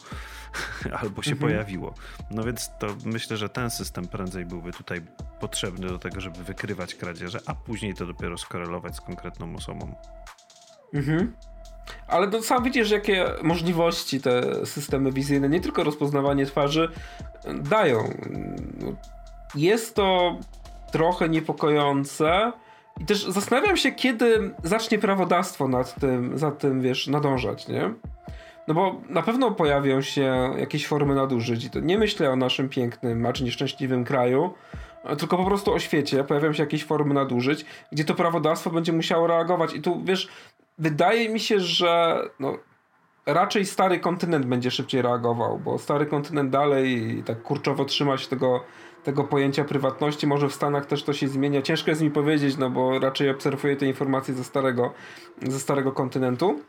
Albo 1.02 1.22
się 1.24 1.32
Mhm. 1.32 1.52
pojawiło. 1.52 1.94
No 2.32 2.44
więc 2.44 2.70
to 2.80 2.88
myślę, 3.06 3.38
że 3.38 3.50
ten 3.50 3.70
system 3.70 4.08
prędzej 4.08 4.46
byłby 4.46 4.72
tutaj 4.72 5.02
potrzebny 5.40 5.88
do 5.88 6.00
tego, 6.00 6.22
żeby 6.22 6.44
wykrywać 6.44 6.96
kradzieże, 6.96 7.40
a 7.46 7.56
później 7.56 7.94
to 7.94 8.06
dopiero 8.06 8.38
skorelować 8.38 8.96
z 8.96 9.02
konkretną 9.02 9.56
osobą. 9.56 9.96
Mhm. 10.94 11.34
Ale 12.08 12.28
to 12.28 12.44
sam 12.44 12.64
widzisz, 12.64 12.92
jakie 12.92 13.26
możliwości 13.44 14.22
te 14.22 14.66
systemy 14.66 15.12
wizyjne, 15.12 15.50
nie 15.50 15.62
tylko 15.62 15.84
rozpoznawanie 15.84 16.46
twarzy, 16.46 16.90
dają. 17.54 18.14
Jest 19.56 19.96
to 19.96 20.38
trochę 20.92 21.30
niepokojące 21.30 22.52
i 23.00 23.06
też 23.06 23.26
zastanawiam 23.26 23.78
się, 23.78 23.92
kiedy 23.92 24.52
zacznie 24.64 25.00
prawodawstwo 25.00 25.68
nad 25.68 25.96
tym, 25.96 26.38
za 26.38 26.52
tym, 26.52 26.82
wiesz, 26.82 27.08
nadążać, 27.08 27.68
nie? 27.68 27.94
No 28.68 28.74
bo 28.74 29.02
na 29.10 29.22
pewno 29.22 29.52
pojawią 29.52 30.02
się 30.02 30.54
jakieś 30.58 30.88
formy 30.88 31.16
nadużyć 31.16 31.66
i 31.66 31.70
to 31.70 31.80
nie 31.80 31.98
myślę 31.98 32.30
o 32.30 32.36
naszym 32.36 32.70
pięknym, 32.70 33.26
acz 33.26 33.42
nieszczęśliwym 33.42 34.06
kraju, 34.06 34.54
tylko 35.18 35.38
po 35.38 35.46
prostu 35.46 35.74
o 35.74 35.80
świecie. 35.80 36.24
Pojawią 36.24 36.54
się 36.54 36.64
jakieś 36.64 36.86
formy 36.86 37.14
nadużyć, 37.14 37.66
gdzie 37.92 38.06
to 38.06 38.16
prawodawstwo 38.16 38.70
będzie 38.70 38.94
musiało 38.94 39.28
reagować 39.28 39.74
i 39.74 39.82
tu, 39.82 40.02
wiesz, 40.04 40.28
wydaje 40.80 41.30
mi 41.30 41.40
się, 41.40 41.60
że 41.60 42.22
no, 42.40 42.58
raczej 43.26 43.66
stary 43.66 44.00
kontynent 44.00 44.46
będzie 44.46 44.72
szybciej 44.72 45.02
reagował, 45.02 45.60
bo 45.60 45.78
stary 45.78 46.06
kontynent 46.06 46.50
dalej 46.50 47.24
tak 47.26 47.42
kurczowo 47.42 47.86
trzyma 47.86 48.18
się 48.18 48.28
tego, 48.28 48.64
tego 49.04 49.24
pojęcia 49.24 49.64
prywatności. 49.64 50.28
Może 50.28 50.50
w 50.50 50.54
Stanach 50.54 50.86
też 50.86 51.04
to 51.04 51.14
się 51.14 51.28
zmienia. 51.28 51.62
Ciężko 51.62 51.92
jest 51.92 52.02
mi 52.02 52.12
powiedzieć, 52.12 52.58
no 52.58 52.70
bo 52.70 53.00
raczej 53.00 53.30
obserwuję 53.30 53.76
te 53.76 53.86
informacje 53.86 54.34
ze 54.34 54.44
starego, 54.44 54.94
ze 55.42 55.60
starego 55.60 55.92
kontynentu. 55.92 56.60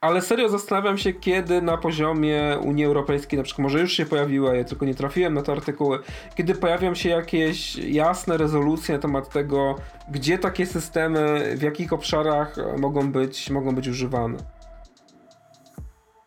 Ale 0.00 0.22
serio 0.22 0.48
zastanawiam 0.48 0.98
się, 0.98 1.12
kiedy 1.12 1.62
na 1.62 1.76
poziomie 1.76 2.58
Unii 2.62 2.84
Europejskiej, 2.84 3.36
na 3.36 3.42
przykład 3.42 3.62
może 3.62 3.80
już 3.80 3.92
się 3.92 4.06
pojawiła, 4.06 4.54
ja 4.54 4.64
tylko 4.64 4.86
nie 4.86 4.94
trafiłem 4.94 5.34
na 5.34 5.42
te 5.42 5.52
artykuły, 5.52 5.98
kiedy 6.34 6.54
pojawią 6.54 6.94
się 6.94 7.08
jakieś 7.08 7.76
jasne 7.76 8.36
rezolucje 8.36 8.94
na 8.94 9.00
temat 9.00 9.28
tego, 9.28 9.76
gdzie 10.10 10.38
takie 10.38 10.66
systemy, 10.66 11.52
w 11.56 11.62
jakich 11.62 11.92
obszarach 11.92 12.56
mogą 12.78 13.12
być, 13.12 13.50
mogą 13.50 13.74
być 13.74 13.88
używane. 13.88 14.38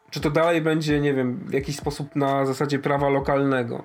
Czy 0.09 0.19
to 0.19 0.29
dalej 0.29 0.61
będzie, 0.61 0.99
nie 0.99 1.13
wiem, 1.13 1.43
w 1.45 1.53
jakiś 1.53 1.75
sposób 1.75 2.15
na 2.15 2.45
zasadzie 2.45 2.79
prawa 2.79 3.09
lokalnego? 3.09 3.83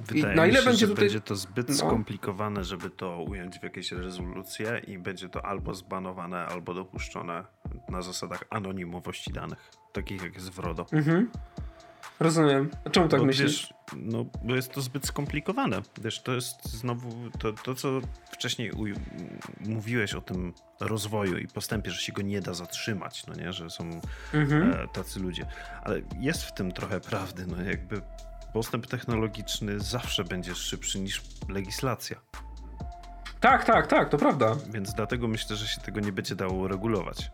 Wydaje 0.00 0.34
na 0.36 0.42
mi 0.44 0.48
ile 0.50 0.58
się, 0.60 0.64
będzie 0.66 0.86
że 0.86 0.92
tutaj- 0.92 1.04
będzie 1.04 1.20
to 1.20 1.36
zbyt 1.36 1.68
No. 1.68 1.74
skomplikowane, 1.74 2.64
żeby 2.64 2.90
to 2.90 3.22
ująć 3.22 3.58
w 3.58 3.62
jakieś 3.62 3.92
rezolucje 3.92 4.80
i 4.86 4.98
będzie 4.98 5.28
to 5.28 5.44
albo 5.44 5.74
zbanowane, 5.74 6.46
albo 6.46 6.74
dopuszczone 6.74 7.44
na 7.88 8.02
zasadach 8.02 8.44
anonimowości 8.50 9.32
danych, 9.32 9.70
takich 9.92 10.22
jak 10.22 10.34
jest 10.34 10.50
w 10.50 10.58
RODO. 10.58 10.86
Mhm. 10.92 11.30
Rozumiem. 12.20 12.70
A 12.84 12.90
czemu 12.90 13.08
tak 13.08 13.20
Bo 13.20 13.26
myślisz? 13.26 13.46
Wiesz, 13.62 13.74
no, 13.96 14.24
bo 14.44 14.54
jest 14.54 14.72
to 14.72 14.80
zbyt 14.80 15.06
skomplikowane. 15.06 15.82
Wiesz, 16.02 16.22
to 16.22 16.32
jest 16.32 16.64
znowu 16.68 17.30
to, 17.38 17.52
to 17.52 17.74
co 17.74 18.00
wcześniej 18.32 18.70
mówiłeś 19.60 20.14
o 20.14 20.20
tym 20.20 20.52
rozwoju 20.80 21.38
i 21.38 21.48
postępie, 21.48 21.90
że 21.90 22.00
się 22.00 22.12
go 22.12 22.22
nie 22.22 22.40
da 22.40 22.54
zatrzymać, 22.54 23.26
no 23.26 23.34
nie, 23.34 23.52
że 23.52 23.70
są 23.70 24.00
Mhm. 24.34 24.72
e, 24.72 24.88
tacy 24.88 25.20
ludzie. 25.20 25.46
Ale 25.82 26.00
jest 26.20 26.42
w 26.44 26.54
tym 26.54 26.72
trochę 26.72 27.00
prawdy, 27.00 27.46
no 27.46 27.62
jakby 27.62 28.02
postęp 28.52 28.86
technologiczny 28.86 29.80
zawsze 29.80 30.24
będzie 30.24 30.54
szybszy 30.54 31.00
niż 31.00 31.22
legislacja. 31.48 32.16
Tak, 33.40 33.64
tak, 33.64 33.86
tak, 33.86 34.08
to 34.08 34.18
prawda. 34.18 34.56
Więc 34.70 34.94
dlatego 34.94 35.28
myślę, 35.28 35.56
że 35.56 35.66
się 35.66 35.80
tego 35.80 36.00
nie 36.00 36.12
będzie 36.12 36.34
dało 36.36 36.68
regulować. 36.68 37.30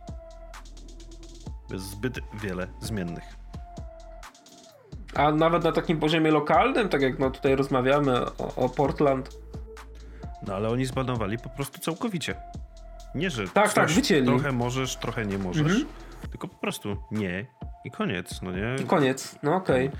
Jest 1.71 1.85
zbyt 1.91 2.19
wiele 2.43 2.67
zmiennych. 2.81 3.25
A 5.15 5.33
nawet 5.33 5.65
na 5.65 5.73
takim 5.73 6.01
poziomie 6.01 6.31
lokalnym, 6.31 6.89
tak 6.89 7.03
jak 7.03 7.19
no 7.19 7.31
tutaj 7.31 7.57
rozmawiamy 7.57 8.21
o, 8.27 8.55
o 8.55 8.69
Portland. 8.69 9.39
No 10.47 10.55
ale 10.55 10.69
oni 10.69 10.87
zbanowali 10.87 11.39
po 11.39 11.49
prostu 11.49 11.79
całkowicie. 11.81 12.35
Nie, 13.15 13.31
że 13.31 13.49
Tak, 13.49 13.73
tak, 13.73 13.91
wycięli. 13.91 14.27
trochę 14.27 14.53
możesz, 14.53 14.97
trochę 14.97 15.27
nie 15.27 15.39
możesz. 15.39 15.63
Mhm. 15.73 15.87
Tylko 16.31 16.49
po 16.49 16.57
prostu 16.59 16.97
nie 17.11 17.47
i 17.85 17.91
koniec, 17.91 18.43
no 18.43 18.53
nie? 18.53 18.77
I 18.83 18.87
koniec. 18.87 19.39
No 19.43 19.55
okej. 19.57 19.91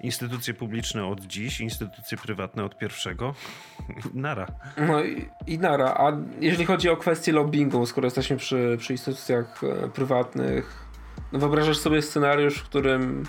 Instytucje 0.00 0.54
publiczne 0.54 1.06
od 1.06 1.20
dziś, 1.20 1.60
instytucje 1.60 2.18
prywatne 2.18 2.64
od 2.64 2.78
pierwszego. 2.78 3.34
Nara. 4.14 4.46
No 4.76 5.04
i, 5.04 5.28
i 5.46 5.58
nara. 5.58 5.94
A 5.98 6.12
jeżeli 6.40 6.64
chodzi 6.64 6.88
o 6.88 6.96
kwestię 6.96 7.32
lobbingu, 7.32 7.86
skoro 7.86 8.06
jesteśmy 8.06 8.36
przy, 8.36 8.76
przy 8.78 8.92
instytucjach 8.92 9.64
e, 9.64 9.88
prywatnych, 9.88 10.86
no 11.32 11.38
wyobrażasz 11.38 11.78
sobie 11.78 12.02
scenariusz, 12.02 12.58
w 12.58 12.64
którym 12.64 13.26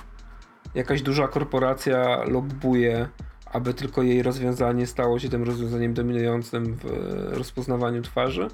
jakaś 0.76 1.02
duża 1.02 1.28
korporacja 1.28 2.24
lobbuje, 2.24 3.08
aby 3.46 3.74
tylko 3.74 4.04
jej 4.04 4.24
rozwiązanie 4.24 4.88
stało 4.88 5.20
się 5.20 5.30
tym 5.30 5.44
rozwiązaniem 5.44 5.94
dominującym 5.94 6.76
w 6.76 6.86
rozpoznawaniu 7.32 8.02
twarzy? 8.02 8.48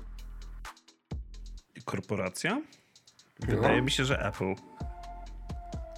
Korporacja? 1.86 2.62
Wydaje 3.40 3.78
no. 3.78 3.84
mi 3.84 3.92
się, 3.92 4.06
że 4.06 4.26
Apple. 4.26 4.71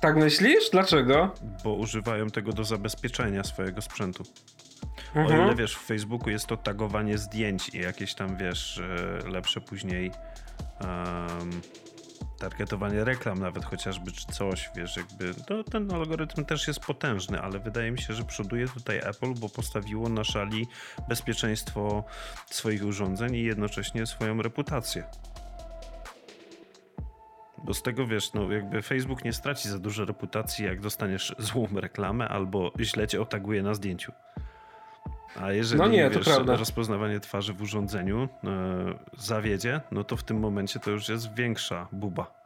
Tak 0.03 0.15
myślisz? 0.15 0.69
Dlaczego? 0.69 1.31
Bo 1.63 1.73
używają 1.73 2.29
tego 2.29 2.53
do 2.53 2.63
zabezpieczenia 2.63 3.43
swojego 3.43 3.81
sprzętu. 3.81 4.23
Mhm. 5.15 5.39
O 5.39 5.45
ile 5.45 5.55
wiesz, 5.55 5.75
w 5.75 5.79
Facebooku 5.79 6.29
jest 6.29 6.47
to 6.47 6.57
tagowanie 6.57 7.17
zdjęć 7.17 7.69
i 7.69 7.79
jakieś 7.79 8.13
tam 8.13 8.37
wiesz, 8.37 8.81
lepsze 9.31 9.61
później 9.61 10.11
um, 10.81 11.61
targetowanie 12.39 13.03
reklam 13.03 13.39
nawet 13.39 13.65
chociażby, 13.65 14.11
czy 14.11 14.25
coś, 14.25 14.69
wiesz, 14.75 14.97
jakby, 14.97 15.33
to 15.47 15.63
ten 15.63 15.93
algorytm 15.93 16.45
też 16.45 16.67
jest 16.67 16.79
potężny, 16.79 17.41
ale 17.41 17.59
wydaje 17.59 17.91
mi 17.91 18.01
się, 18.01 18.13
że 18.13 18.23
przoduje 18.23 18.67
tutaj 18.67 18.97
Apple, 18.97 19.33
bo 19.33 19.49
postawiło 19.49 20.09
na 20.09 20.23
szali 20.23 20.67
bezpieczeństwo 21.09 22.03
swoich 22.45 22.85
urządzeń 22.85 23.35
i 23.35 23.43
jednocześnie 23.43 24.05
swoją 24.05 24.41
reputację. 24.41 25.03
Bo 27.63 27.73
z 27.73 27.81
tego 27.81 28.07
wiesz, 28.07 28.33
no 28.33 28.51
jakby 28.51 28.81
Facebook 28.81 29.25
nie 29.25 29.33
straci 29.33 29.69
za 29.69 29.79
dużo 29.79 30.05
reputacji, 30.05 30.65
jak 30.65 30.81
dostaniesz 30.81 31.35
złą 31.39 31.67
reklamę 31.75 32.27
albo 32.27 32.71
źle 32.79 33.07
cię 33.07 33.21
otaguje 33.21 33.63
na 33.63 33.73
zdjęciu. 33.73 34.11
A 35.41 35.51
jeżeli 35.51 35.81
no 35.81 35.87
nie, 35.87 36.09
wiesz, 36.09 36.27
rozpoznawanie 36.45 37.19
twarzy 37.19 37.53
w 37.53 37.61
urządzeniu 37.61 38.29
e, 38.43 38.49
zawiedzie, 39.17 39.81
no 39.91 40.03
to 40.03 40.17
w 40.17 40.23
tym 40.23 40.39
momencie 40.39 40.79
to 40.79 40.91
już 40.91 41.09
jest 41.09 41.35
większa 41.35 41.87
buba. 41.91 42.43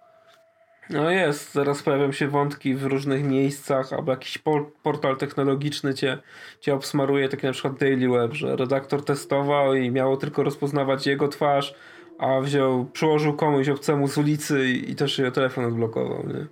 No 0.89 1.11
jest, 1.11 1.53
zaraz 1.53 1.83
pojawią 1.83 2.11
się 2.11 2.27
wątki 2.27 2.75
w 2.75 2.83
różnych 2.85 3.23
miejscach, 3.23 3.93
albo 3.93 4.11
jakiś 4.11 4.37
portal 4.83 5.17
technologiczny 5.17 5.93
cię, 5.93 6.17
cię 6.61 6.73
obsmaruje, 6.73 7.29
taki 7.29 7.45
na 7.45 7.51
przykład 7.51 7.79
Daily 7.79 8.09
Web, 8.09 8.33
że 8.33 8.55
redaktor 8.55 9.05
testował 9.05 9.73
i 9.73 9.91
miało 9.91 10.17
tylko 10.17 10.43
rozpoznawać 10.43 11.07
jego 11.07 11.27
twarz, 11.27 11.75
a 12.19 12.39
wziął, 12.41 12.85
przyłożył 12.85 13.33
komuś 13.33 13.69
obcemu 13.69 14.07
z 14.07 14.17
ulicy 14.17 14.65
i, 14.65 14.91
i 14.91 14.95
też 14.95 15.17
jego 15.17 15.31
telefon 15.31 15.65
odblokował, 15.65 16.27
nie? 16.27 16.45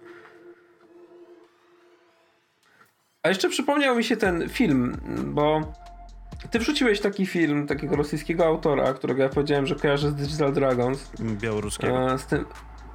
A 3.24 3.30
jeszcze 3.30 3.50
przypomniał 3.50 3.96
mi 3.96 4.04
się 4.04 4.18
ten 4.18 4.50
film, 4.50 4.98
bo 5.26 5.62
ty 6.52 6.60
wrzuciłeś 6.60 7.02
taki 7.02 7.26
film 7.26 7.68
takiego 7.68 7.96
rosyjskiego 7.96 8.46
autora, 8.46 8.94
którego 8.94 9.24
ja 9.24 9.30
powiedziałem, 9.30 9.66
że 9.66 9.76
kojarzę 9.76 10.10
z 10.10 10.16
Digital 10.16 10.54
Dragons. 10.54 11.12
Białoruskiego. 11.22 12.14
E, 12.14 12.18
z 12.18 12.26
tym 12.26 12.46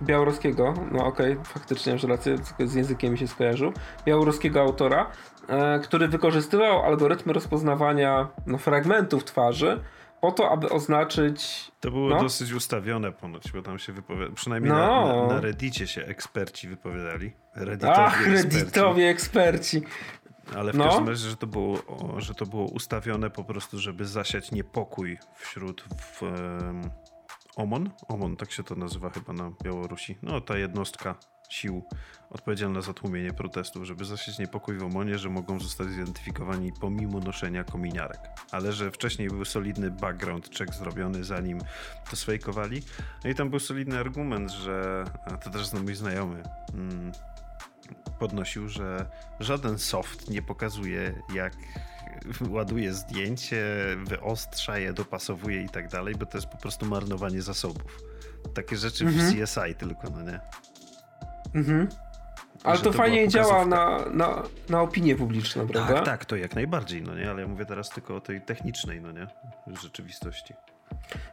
białoruskiego, 0.02 0.74
no 0.92 1.06
okej, 1.06 1.32
okay, 1.32 1.44
faktycznie, 1.44 1.98
że 1.98 2.08
rację, 2.08 2.36
z 2.58 2.74
językiem 2.74 3.12
mi 3.12 3.18
się 3.18 3.28
skojarzył. 3.28 3.72
Białoruskiego 4.06 4.60
autora, 4.60 5.10
e, 5.48 5.78
który 5.78 6.08
wykorzystywał 6.08 6.82
algorytmy 6.82 7.32
rozpoznawania 7.32 8.28
no, 8.46 8.58
fragmentów 8.58 9.24
twarzy 9.24 9.80
po 10.20 10.32
to, 10.32 10.50
aby 10.50 10.68
oznaczyć. 10.68 11.70
To 11.80 11.90
było 11.90 12.08
no? 12.08 12.22
dosyć 12.22 12.52
ustawione 12.52 13.12
ponoć, 13.12 13.52
bo 13.52 13.62
tam 13.62 13.78
się 13.78 13.92
wypowiada. 13.92 14.34
Przynajmniej 14.34 14.72
no. 14.72 15.06
na, 15.06 15.16
na, 15.16 15.34
na 15.34 15.40
Reddicie 15.40 15.86
się 15.86 16.04
eksperci 16.04 16.68
wypowiadali. 16.68 17.32
Redditowi 17.54 18.00
Ach, 18.00 18.20
eksperci. 18.20 18.58
Redditowi 18.58 19.02
eksperci. 19.02 19.82
Ale 20.56 20.72
w 20.72 20.76
no. 20.76 20.84
każdym 20.84 21.08
razie, 21.08 21.28
że 21.28 21.36
to, 21.36 21.46
było, 21.46 21.78
że 22.16 22.34
to 22.34 22.46
było 22.46 22.64
ustawione 22.64 23.30
po 23.30 23.44
prostu, 23.44 23.78
żeby 23.78 24.04
zasiać 24.06 24.52
niepokój 24.52 25.18
wśród 25.36 25.84
w, 26.00 26.22
um, 26.22 26.90
OMON. 27.56 27.90
OMON, 28.08 28.36
tak 28.36 28.52
się 28.52 28.62
to 28.62 28.74
nazywa 28.74 29.10
chyba 29.10 29.32
na 29.32 29.52
Białorusi. 29.64 30.18
No, 30.22 30.40
ta 30.40 30.58
jednostka 30.58 31.14
sił 31.50 31.84
odpowiedzialna 32.30 32.80
za 32.80 32.94
tłumienie 32.94 33.32
protestów, 33.32 33.84
żeby 33.84 34.04
zasiać 34.04 34.38
niepokój 34.38 34.78
w 34.78 34.82
Omonie, 34.82 35.18
że 35.18 35.28
mogą 35.28 35.60
zostać 35.60 35.88
zidentyfikowani 35.88 36.72
pomimo 36.80 37.18
noszenia 37.18 37.64
kominiarek. 37.64 38.20
Ale 38.50 38.72
że 38.72 38.90
wcześniej 38.90 39.28
był 39.28 39.44
solidny 39.44 39.90
background 39.90 40.58
check 40.58 40.74
zrobiony, 40.74 41.24
zanim 41.24 41.60
to 42.10 42.16
sfejkowali. 42.16 42.82
No 43.24 43.30
i 43.30 43.34
tam 43.34 43.50
był 43.50 43.58
solidny 43.58 43.98
argument, 43.98 44.50
że 44.50 45.04
to 45.44 45.50
też 45.50 45.72
mój 45.72 45.94
znajomy. 45.94 46.42
Mm, 46.74 47.12
podnosił, 48.18 48.68
że 48.68 49.06
żaden 49.40 49.78
soft 49.78 50.30
nie 50.30 50.42
pokazuje, 50.42 51.22
jak 51.34 51.52
ładuje 52.48 52.94
zdjęcie, 52.94 53.64
wyostrza 54.04 54.78
je, 54.78 54.92
dopasowuje 54.92 55.62
i 55.62 55.68
tak 55.68 55.88
dalej, 55.88 56.14
bo 56.14 56.26
to 56.26 56.38
jest 56.38 56.48
po 56.48 56.58
prostu 56.58 56.86
marnowanie 56.86 57.42
zasobów. 57.42 57.98
Takie 58.54 58.76
rzeczy 58.76 59.04
mhm. 59.04 59.30
w 59.30 59.32
CSI 59.32 59.74
tylko, 59.78 60.10
no 60.10 60.22
nie? 60.22 60.40
Mhm. 61.54 61.88
Ale 62.64 62.78
to, 62.78 62.84
to 62.84 62.92
fajnie 62.92 63.28
działa 63.28 63.66
na, 63.66 63.98
na, 64.10 64.42
na 64.68 64.80
opinię 64.80 65.16
publiczną, 65.16 65.66
prawda? 65.66 65.94
Tak, 65.94 66.04
tak, 66.04 66.24
to 66.24 66.36
jak 66.36 66.54
najbardziej, 66.54 67.02
no 67.02 67.14
nie? 67.14 67.30
Ale 67.30 67.42
ja 67.42 67.48
mówię 67.48 67.66
teraz 67.66 67.90
tylko 67.90 68.16
o 68.16 68.20
tej 68.20 68.40
technicznej, 68.40 69.00
no 69.00 69.12
nie? 69.12 69.26
Rzeczywistości. 69.82 70.54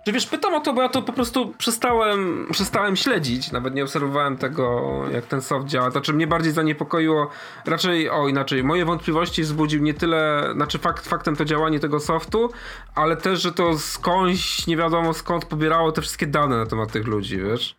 Czy 0.06 0.12
wiesz, 0.12 0.28
pytam 0.28 0.54
o 0.54 0.60
to, 0.60 0.74
bo 0.74 0.82
ja 0.82 0.90
to 0.90 1.02
po 1.02 1.14
prostu 1.14 1.54
przestałem, 1.58 2.48
przestałem 2.52 2.96
śledzić, 2.96 3.52
nawet 3.52 3.76
nie 3.76 3.84
obserwowałem 3.84 4.38
tego, 4.38 5.04
jak 5.12 5.26
ten 5.26 5.42
soft 5.42 5.68
działa. 5.68 5.92
To, 5.92 6.02
czy 6.02 6.14
mnie 6.14 6.28
bardziej 6.28 6.52
zaniepokoiło, 6.52 7.30
raczej, 7.66 8.10
o 8.10 8.28
inaczej, 8.28 8.64
moje 8.64 8.86
wątpliwości 8.86 9.42
wzbudził 9.44 9.82
nie 9.82 9.94
tyle, 9.94 10.50
znaczy 10.54 10.78
fakt, 10.78 11.08
faktem 11.08 11.36
to 11.36 11.46
działanie 11.46 11.80
tego 11.80 12.00
softu, 12.00 12.50
ale 12.96 13.18
też, 13.18 13.42
że 13.42 13.52
to 13.52 13.78
skądś, 13.78 14.68
nie 14.68 14.78
wiadomo 14.78 15.14
skąd 15.14 15.46
pobierało 15.46 15.92
te 15.92 16.02
wszystkie 16.02 16.28
dane 16.28 16.58
na 16.58 16.66
temat 16.66 16.92
tych 16.92 17.08
ludzi, 17.08 17.38
wiesz? 17.38 17.76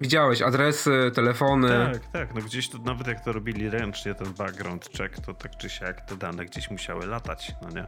Widziałeś 0.00 0.42
adresy, 0.42 1.10
telefony. 1.14 1.90
Tak, 1.92 2.06
tak. 2.12 2.34
No 2.34 2.40
gdzieś 2.40 2.70
tu 2.70 2.82
nawet 2.82 3.06
jak 3.06 3.24
to 3.24 3.32
robili 3.32 3.70
ręcznie, 3.70 4.14
ten 4.14 4.32
background 4.32 4.88
check, 4.98 5.20
to 5.26 5.34
tak 5.34 5.56
czy 5.56 5.70
siak 5.70 6.00
te 6.00 6.16
dane 6.16 6.44
gdzieś 6.44 6.70
musiały 6.70 7.06
latać, 7.06 7.52
no 7.62 7.68
nie? 7.70 7.86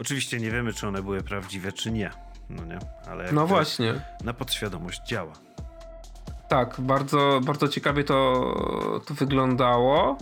Oczywiście 0.00 0.40
nie 0.40 0.50
wiemy, 0.50 0.72
czy 0.72 0.88
one 0.88 1.02
były 1.02 1.20
prawdziwe, 1.20 1.72
czy 1.72 1.90
nie, 1.90 2.10
no 2.50 2.64
nie? 2.64 2.78
Ale 3.10 3.32
no 3.32 3.46
właśnie. 3.46 3.94
Na 4.24 4.34
podświadomość 4.34 5.02
działa. 5.06 5.32
Tak, 6.48 6.74
bardzo, 6.78 7.40
bardzo 7.44 7.68
ciekawie 7.68 8.04
to, 8.04 9.00
to 9.06 9.14
wyglądało. 9.14 10.18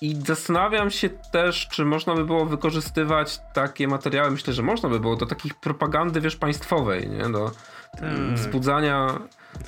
I 0.00 0.16
zastanawiam 0.26 0.90
się 0.90 1.08
też, 1.08 1.68
czy 1.68 1.84
można 1.84 2.14
by 2.14 2.24
było 2.24 2.46
wykorzystywać 2.46 3.40
takie 3.52 3.88
materiały, 3.88 4.30
myślę, 4.30 4.52
że 4.52 4.62
można 4.62 4.88
by 4.88 5.00
było 5.00 5.16
do 5.16 5.26
takich 5.26 5.54
propagandy, 5.54 6.20
wiesz, 6.20 6.36
państwowej, 6.36 7.08
nie? 7.08 7.32
Do 7.32 7.50
tak. 8.00 8.34
wzbudzania 8.34 9.18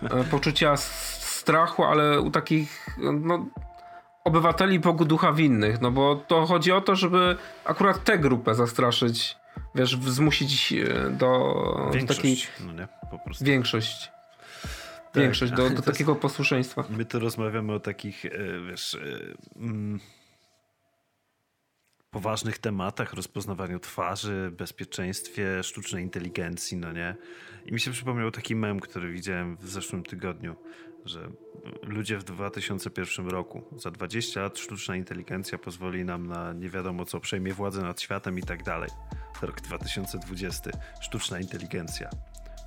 E, 0.03 0.25
poczucia 0.25 0.77
strachu, 0.77 1.85
ale 1.85 2.21
u 2.21 2.31
takich 2.31 2.87
no, 2.99 3.47
obywateli 4.25 4.79
Bogu 4.81 5.05
ducha 5.05 5.33
winnych, 5.33 5.81
no 5.81 5.91
bo 5.91 6.17
to 6.17 6.47
chodzi 6.47 6.73
o 6.73 6.81
to, 6.81 6.97
żeby 6.97 7.37
akurat 7.65 8.05
tę 8.05 8.19
grupę 8.19 8.55
zastraszyć, 8.55 9.37
wiesz, 9.75 9.97
zmusić 9.97 10.73
e, 10.73 11.11
do, 11.11 11.29
do 11.93 12.15
takiej... 12.15 12.37
No 12.61 12.73
nie, 12.73 12.89
po 13.11 13.19
prostu. 13.19 13.45
Większość. 13.45 14.11
Tak. 15.13 15.23
Większość, 15.23 15.53
do, 15.53 15.71
do 15.81 15.83
takiego 15.83 16.13
jest, 16.13 16.23
posłuszeństwa. 16.23 16.85
My 16.91 17.05
tu 17.05 17.19
rozmawiamy 17.19 17.73
o 17.73 17.81
takich, 17.81 18.25
e, 18.25 18.31
wiesz... 18.71 18.99
Mm, 19.57 20.01
poważnych 22.17 22.59
tematach, 22.59 23.13
rozpoznawaniu 23.13 23.81
twarzy, 23.81 24.53
bezpieczeństwie, 24.59 25.63
sztucznej 25.63 26.05
inteligencji, 26.05 26.77
no 26.77 26.93
nie? 26.93 27.17
I 27.67 27.73
mi 27.73 27.81
się 27.81 27.91
przypomniał 27.91 28.31
taki 28.31 28.57
mem, 28.57 28.81
który 28.81 29.13
widziałem 29.13 29.57
w 29.57 29.69
zeszłym 29.69 30.03
tygodniu, 30.03 30.57
że 31.05 31.31
ludzie 31.83 32.19
w 32.19 32.25
2001 32.25 33.29
roku, 33.29 33.63
za 33.77 33.91
20 33.91 34.41
lat 34.41 34.59
sztuczna 34.59 34.97
inteligencja 34.97 35.59
pozwoli 35.59 36.05
nam 36.05 36.27
na 36.27 36.53
nie 36.53 36.71
wiadomo 36.71 37.05
co, 37.05 37.21
przejmie 37.21 37.55
władzę 37.55 37.83
nad 37.83 38.01
światem 38.01 38.39
i 38.39 38.43
tak 38.43 38.63
dalej. 38.63 38.91
Rok 39.43 39.61
2020, 39.61 40.71
sztuczna 41.01 41.41
inteligencja. 41.41 42.11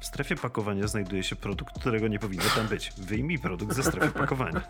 W 0.01 0.05
strefie 0.05 0.35
pakowania 0.35 0.87
znajduje 0.87 1.23
się 1.23 1.35
produkt, 1.35 1.79
którego 1.79 2.07
nie 2.07 2.19
powinno 2.19 2.49
tam 2.55 2.67
być. 2.67 2.91
Wyjmij 2.97 3.39
produkt 3.39 3.75
ze 3.75 3.83
strefy 3.83 4.19
pakowania. 4.19 4.61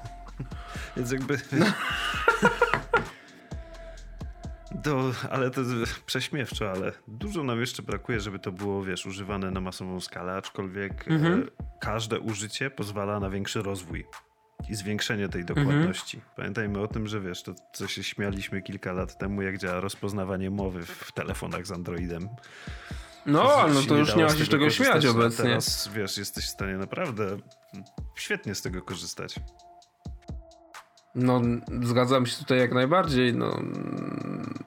Więc 0.97 1.11
jakby... 1.11 1.37
Do, 4.83 5.11
ale 5.29 5.51
to 5.51 5.61
jest 5.61 5.99
prześmiewczo, 6.05 6.71
ale 6.71 6.91
dużo 7.07 7.43
nam 7.43 7.59
jeszcze 7.59 7.83
brakuje, 7.83 8.19
żeby 8.19 8.39
to 8.39 8.51
było, 8.51 8.83
wiesz, 8.83 9.05
używane 9.05 9.51
na 9.51 9.61
masową 9.61 9.99
skalę, 9.99 10.33
aczkolwiek 10.33 11.07
e, 11.07 11.11
mhm. 11.11 11.49
e, 11.59 11.63
każde 11.79 12.19
użycie 12.19 12.69
pozwala 12.69 13.19
na 13.19 13.29
większy 13.29 13.61
rozwój 13.61 14.05
i 14.69 14.75
zwiększenie 14.75 15.29
tej 15.29 15.45
dokładności. 15.45 16.17
Mhm. 16.17 16.35
Pamiętajmy 16.35 16.79
o 16.79 16.87
tym, 16.87 17.07
że 17.07 17.21
wiesz, 17.21 17.43
to 17.43 17.55
co 17.73 17.87
się 17.87 18.03
śmialiśmy 18.03 18.61
kilka 18.61 18.93
lat 18.93 19.17
temu, 19.17 19.41
jak 19.41 19.57
działa 19.57 19.79
rozpoznawanie 19.79 20.49
mowy 20.49 20.85
w 20.85 21.11
telefonach 21.11 21.67
z 21.67 21.71
Androidem. 21.71 22.29
No, 23.25 23.65
no 23.73 23.81
to 23.87 23.97
już 23.97 24.15
nie 24.15 24.23
ma 24.23 24.29
się 24.29 24.45
czego 24.45 24.69
śmiać 24.69 25.05
obecnie. 25.05 25.43
Teraz, 25.45 25.89
wiesz, 25.93 26.17
jesteś 26.17 26.45
w 26.45 26.49
stanie 26.49 26.77
naprawdę 26.77 27.37
świetnie 28.15 28.55
z 28.55 28.61
tego 28.61 28.81
korzystać. 28.81 29.35
No, 31.19 31.41
zgadzam 31.83 32.25
się 32.25 32.37
tutaj 32.37 32.59
jak 32.59 32.73
najbardziej. 32.73 33.33
No, 33.33 33.59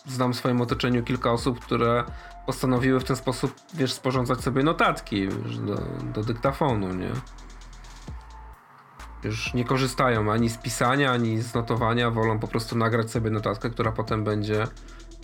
znam 0.07 0.33
w 0.33 0.37
swoim 0.37 0.61
otoczeniu 0.61 1.03
kilka 1.03 1.33
osób, 1.33 1.61
które 1.61 2.05
postanowiły 2.47 3.01
w 3.01 3.05
ten 3.05 3.17
sposób, 3.17 3.55
wiesz, 3.75 3.93
sporządzać 3.93 4.41
sobie 4.41 4.63
notatki 4.63 5.29
wiesz, 5.29 5.59
do, 5.59 5.75
do 6.15 6.23
dyktafonu, 6.23 6.95
nie? 6.95 7.11
już 9.25 9.55
nie 9.55 9.65
korzystają 9.65 10.33
ani 10.33 10.51
z 10.51 10.59
pisania, 10.59 11.13
ani 11.13 11.43
z 11.43 11.55
notowania, 11.55 12.11
wolą 12.11 12.39
po 12.39 12.49
prostu 12.49 12.77
nagrać 12.77 13.11
sobie 13.11 13.31
notatkę, 13.31 13.71
która 13.71 13.93
potem 13.93 14.25
będzie, 14.25 14.67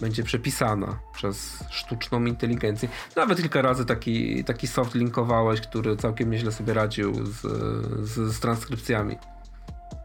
będzie 0.00 0.22
przepisana 0.22 0.98
przez 1.14 1.64
sztuczną 1.70 2.24
inteligencję. 2.24 2.88
Nawet 3.16 3.38
kilka 3.38 3.62
razy 3.62 3.84
taki, 3.84 4.44
taki 4.44 4.66
soft 4.66 4.94
linkowałeś, 4.94 5.60
który 5.60 5.96
całkiem 5.96 6.30
nieźle 6.30 6.52
sobie 6.52 6.74
radził 6.74 7.26
z, 7.26 7.40
z, 8.08 8.34
z 8.34 8.40
transkrypcjami. 8.40 9.16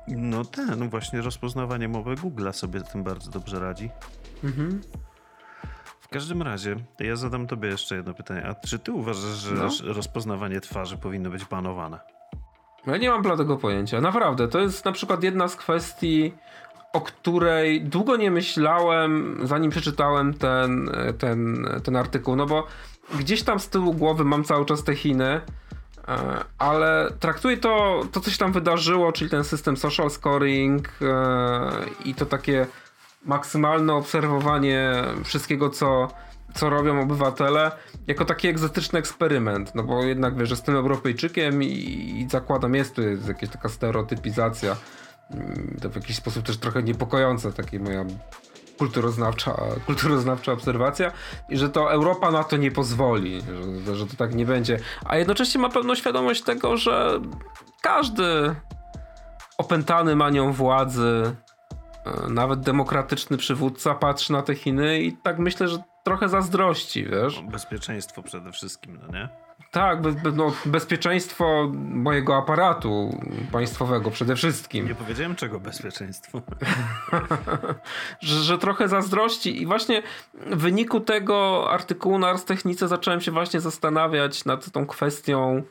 No 0.07 0.45
ten, 0.45 0.79
no 0.79 0.85
właśnie 0.85 1.21
rozpoznawanie 1.21 1.87
mowy 1.87 2.15
Google'a 2.15 2.53
sobie 2.53 2.81
tym 2.81 3.03
bardzo 3.03 3.31
dobrze 3.31 3.59
radzi. 3.59 3.89
Mhm. 4.43 4.81
W 5.99 6.07
każdym 6.07 6.41
razie, 6.41 6.75
ja 6.99 7.15
zadam 7.15 7.47
tobie 7.47 7.69
jeszcze 7.69 7.95
jedno 7.95 8.13
pytanie. 8.13 8.45
A 8.45 8.55
czy 8.67 8.79
ty 8.79 8.91
uważasz, 8.91 9.37
że 9.37 9.55
no. 9.55 9.69
rozpoznawanie 9.93 10.61
twarzy 10.61 10.97
powinno 10.97 11.29
być 11.29 11.45
banowane? 11.45 11.99
Ja 12.87 12.97
nie 12.97 13.09
mam 13.09 13.21
bladego 13.21 13.57
pojęcia. 13.57 14.01
Naprawdę, 14.01 14.47
to 14.47 14.59
jest 14.59 14.85
na 14.85 14.91
przykład 14.91 15.23
jedna 15.23 15.47
z 15.47 15.55
kwestii, 15.55 16.33
o 16.93 17.01
której 17.01 17.81
długo 17.81 18.15
nie 18.15 18.31
myślałem, 18.31 19.39
zanim 19.43 19.71
przeczytałem 19.71 20.33
ten, 20.33 20.89
ten, 21.19 21.67
ten 21.83 21.95
artykuł, 21.95 22.35
no 22.35 22.45
bo 22.45 22.67
gdzieś 23.19 23.43
tam 23.43 23.59
z 23.59 23.69
tyłu 23.69 23.93
głowy 23.93 24.23
mam 24.23 24.43
cały 24.43 24.65
czas 24.65 24.83
te 24.83 24.95
Chiny, 24.95 25.41
ale 26.57 27.13
traktuję 27.19 27.57
to, 27.57 28.03
to 28.11 28.19
co 28.19 28.31
się 28.31 28.37
tam 28.37 28.51
wydarzyło, 28.51 29.11
czyli 29.11 29.29
ten 29.29 29.43
system 29.43 29.77
social 29.77 30.09
scoring 30.09 30.89
e, 31.01 31.05
i 32.05 32.15
to 32.15 32.25
takie 32.25 32.67
maksymalne 33.25 33.93
obserwowanie 33.93 34.93
wszystkiego, 35.23 35.69
co 35.69 36.07
co 36.53 36.69
robią 36.69 37.01
obywatele, 37.01 37.71
jako 38.07 38.25
taki 38.25 38.47
egzotyczny 38.47 38.99
eksperyment. 38.99 39.75
No 39.75 39.83
bo 39.83 40.03
jednak 40.03 40.37
wiesz, 40.37 40.49
jestem 40.49 40.75
Europejczykiem 40.75 41.63
i, 41.63 41.67
i 42.19 42.29
zakładam, 42.29 42.75
jest 42.75 42.95
tu 42.95 43.01
jest 43.01 43.27
jakaś 43.27 43.49
taka 43.49 43.69
stereotypizacja. 43.69 44.75
Mm, 45.31 45.77
to 45.81 45.89
w 45.89 45.95
jakiś 45.95 46.15
sposób 46.15 46.45
też 46.45 46.57
trochę 46.57 46.83
niepokojące, 46.83 47.53
takie 47.53 47.79
moja 47.79 48.05
kulturoznawcza, 48.83 49.55
kulturoznawcza 49.85 50.51
obserwacja 50.51 51.11
i 51.49 51.57
że 51.57 51.69
to 51.69 51.91
Europa 51.91 52.31
na 52.31 52.43
to 52.43 52.57
nie 52.57 52.71
pozwoli, 52.71 53.41
że, 53.85 53.95
że 53.95 54.07
to 54.07 54.15
tak 54.17 54.35
nie 54.35 54.45
będzie. 54.45 54.79
A 55.05 55.17
jednocześnie 55.17 55.61
ma 55.61 55.69
pełną 55.69 55.95
świadomość 55.95 56.41
tego, 56.41 56.77
że 56.77 57.19
każdy 57.81 58.55
opętany 59.57 60.15
manią 60.15 60.53
władzy, 60.53 61.35
e, 62.05 62.29
nawet 62.29 62.59
demokratyczny 62.59 63.37
przywódca 63.37 63.95
patrzy 63.95 64.33
na 64.33 64.41
te 64.41 64.55
Chiny 64.55 65.01
i 65.01 65.17
tak 65.17 65.39
myślę, 65.39 65.67
że 65.67 65.83
trochę 66.03 66.29
zazdrości, 66.29 67.05
wiesz? 67.05 67.41
Bezpieczeństwo 67.41 68.23
przede 68.23 68.51
wszystkim, 68.51 68.99
no 69.01 69.19
nie? 69.19 69.29
Tak, 69.71 70.01
be, 70.01 70.31
no, 70.31 70.51
bezpieczeństwo 70.65 71.71
mojego 71.89 72.37
aparatu 72.37 73.19
państwowego 73.51 74.11
przede 74.11 74.35
wszystkim. 74.35 74.87
Nie 74.87 74.95
powiedziałem 74.95 75.35
czego 75.35 75.59
bezpieczeństwo. 75.59 76.41
że, 78.21 78.35
że, 78.35 78.57
trochę 78.57 78.87
zazdrości 78.87 79.61
i 79.61 79.65
właśnie 79.65 80.03
w 80.35 80.57
wyniku 80.57 80.99
tego 80.99 81.67
artykułu 81.71 82.19
na 82.19 82.27
Ars 82.27 82.45
Technice 82.45 82.87
zacząłem 82.87 83.21
się 83.21 83.31
właśnie 83.31 83.59
zastanawiać 83.59 84.45
nad 84.45 84.71
tą 84.71 84.85
kwestią 84.85 85.63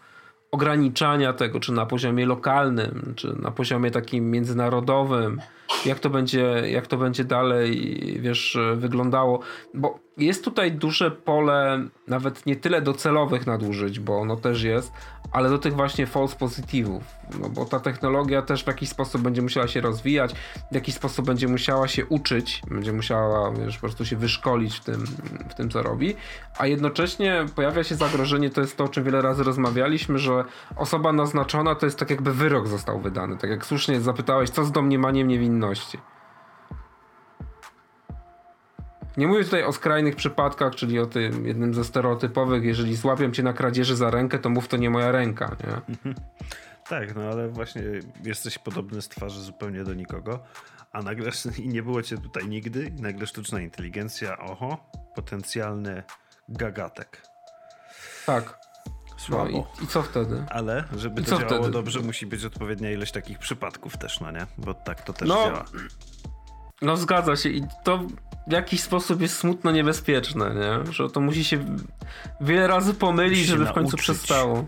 ograniczania 0.50 1.32
tego, 1.32 1.60
czy 1.60 1.72
na 1.72 1.86
poziomie 1.86 2.26
lokalnym, 2.26 3.12
czy 3.16 3.34
na 3.42 3.50
poziomie 3.50 3.90
takim 3.90 4.30
międzynarodowym, 4.30 5.40
jak 5.86 5.98
to 5.98 6.10
będzie, 6.10 6.62
jak 6.70 6.86
to 6.86 6.96
będzie 6.96 7.24
dalej, 7.24 7.98
wiesz, 8.20 8.58
wyglądało. 8.76 9.40
Bo 9.74 9.98
jest 10.16 10.44
tutaj 10.44 10.72
duże 10.72 11.10
pole, 11.10 11.88
nawet 12.08 12.46
nie 12.46 12.56
tyle 12.56 12.82
docelowych 12.82 13.46
nadużyć, 13.46 14.00
bo 14.00 14.20
ono 14.20 14.36
też 14.36 14.62
jest, 14.62 14.92
ale 15.32 15.50
do 15.50 15.58
tych 15.58 15.74
właśnie 15.74 16.06
false 16.06 16.36
pozytywów. 16.36 17.02
No 17.40 17.48
bo 17.48 17.64
ta 17.64 17.80
technologia 17.80 18.42
też 18.42 18.64
w 18.64 18.66
jakiś 18.66 18.88
sposób 18.88 19.22
będzie 19.22 19.42
musiała 19.42 19.68
się 19.68 19.80
rozwijać, 19.80 20.34
w 20.72 20.74
jakiś 20.74 20.94
sposób 20.94 21.26
będzie 21.26 21.48
musiała 21.48 21.88
się 21.88 22.06
uczyć, 22.06 22.62
będzie 22.70 22.92
musiała 22.92 23.52
wiesz, 23.52 23.74
po 23.74 23.80
prostu 23.80 24.04
się 24.04 24.16
wyszkolić 24.16 24.76
w 24.76 24.84
tym, 24.84 25.04
w 25.50 25.54
tym, 25.54 25.70
co 25.70 25.82
robi, 25.82 26.14
a 26.58 26.66
jednocześnie 26.66 27.46
pojawia 27.54 27.84
się 27.84 27.94
zagrożenie, 27.94 28.50
to 28.50 28.60
jest 28.60 28.76
to, 28.76 28.84
o 28.84 28.88
czym 28.88 29.04
wiele 29.04 29.22
razy 29.22 29.42
rozmawialiśmy, 29.42 30.18
że 30.18 30.44
osoba 30.76 31.12
naznaczona 31.12 31.74
to 31.74 31.86
jest 31.86 31.98
tak 31.98 32.10
jakby 32.10 32.32
wyrok 32.32 32.68
został 32.68 33.00
wydany. 33.00 33.36
Tak 33.36 33.50
jak 33.50 33.66
słusznie 33.66 34.00
zapytałeś, 34.00 34.50
co 34.50 34.64
z 34.64 34.72
domniemaniem 34.72 35.28
niewinności. 35.28 35.61
Nie 39.16 39.26
mówię 39.26 39.44
tutaj 39.44 39.64
o 39.64 39.72
skrajnych 39.72 40.16
przypadkach, 40.16 40.74
czyli 40.74 40.98
o 40.98 41.06
tym 41.06 41.46
jednym 41.46 41.74
ze 41.74 41.84
stereotypowych, 41.84 42.64
jeżeli 42.64 42.96
złapią 42.96 43.30
cię 43.30 43.42
na 43.42 43.52
kradzieży 43.52 43.96
za 43.96 44.10
rękę, 44.10 44.38
to 44.38 44.50
mów 44.50 44.68
to 44.68 44.76
nie 44.76 44.90
moja 44.90 45.12
ręka, 45.12 45.56
nie? 45.66 46.14
Tak, 46.88 47.14
no 47.14 47.22
ale 47.22 47.48
właśnie 47.48 47.82
jesteś 48.24 48.58
podobny 48.58 49.02
z 49.02 49.08
twarzy 49.08 49.40
zupełnie 49.40 49.84
do 49.84 49.94
nikogo, 49.94 50.38
a 50.92 51.02
nagle 51.02 51.30
i 51.64 51.68
nie 51.68 51.82
było 51.82 52.02
cię 52.02 52.18
tutaj 52.18 52.48
nigdy 52.48 52.92
i 52.98 53.02
nagle 53.02 53.26
sztuczna 53.26 53.60
inteligencja, 53.60 54.38
oho, 54.38 54.90
potencjalny 55.14 56.02
gagatek. 56.48 57.22
Tak. 58.26 58.58
Słabo. 59.22 59.44
No 59.44 59.66
i, 59.80 59.84
i, 59.84 59.86
co 59.86 60.02
wtedy? 60.02 60.44
Ale 60.50 60.84
żeby 60.96 61.20
I 61.20 61.24
to 61.24 61.30
działało 61.30 61.48
wtedy? 61.48 61.70
dobrze, 61.70 62.00
musi 62.00 62.26
być 62.26 62.44
odpowiednia 62.44 62.90
ilość 62.90 63.12
takich 63.12 63.38
przypadków 63.38 63.96
też, 63.96 64.20
no 64.20 64.30
nie? 64.30 64.46
Bo 64.58 64.74
tak 64.74 65.02
to 65.02 65.12
też 65.12 65.28
no, 65.28 65.34
działa. 65.34 65.64
No 66.82 66.96
zgadza 66.96 67.36
się 67.36 67.48
i 67.48 67.62
to 67.84 67.98
w 68.46 68.52
jakiś 68.52 68.82
sposób 68.82 69.20
jest 69.20 69.38
smutno 69.38 69.70
niebezpieczne, 69.70 70.54
nie? 70.54 70.92
Że 70.92 71.10
to 71.10 71.20
musi 71.20 71.44
się 71.44 71.64
wiele 72.40 72.66
razy 72.66 72.94
pomylić, 72.94 73.38
musi 73.38 73.50
żeby 73.50 73.66
w 73.66 73.72
końcu 73.72 73.96
przestało. 73.96 74.66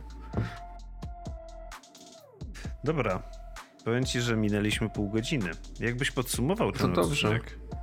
Dobra. 2.84 3.22
Powiem 3.84 4.04
ci, 4.04 4.20
że 4.20 4.36
minęliśmy 4.36 4.90
pół 4.90 5.10
godziny. 5.10 5.50
Jakbyś 5.80 6.10
podsumował 6.10 6.72
ten 6.72 6.94
to 6.94 7.00
odcinek? 7.00 7.42
Dobrze. 7.42 7.73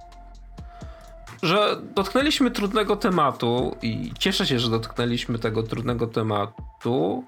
Że 1.43 1.77
dotknęliśmy 1.95 2.51
trudnego 2.51 2.95
tematu 2.95 3.75
i 3.81 4.11
cieszę 4.19 4.45
się, 4.45 4.59
że 4.59 4.69
dotknęliśmy 4.69 5.39
tego 5.39 5.63
trudnego 5.63 6.07
tematu, 6.07 7.23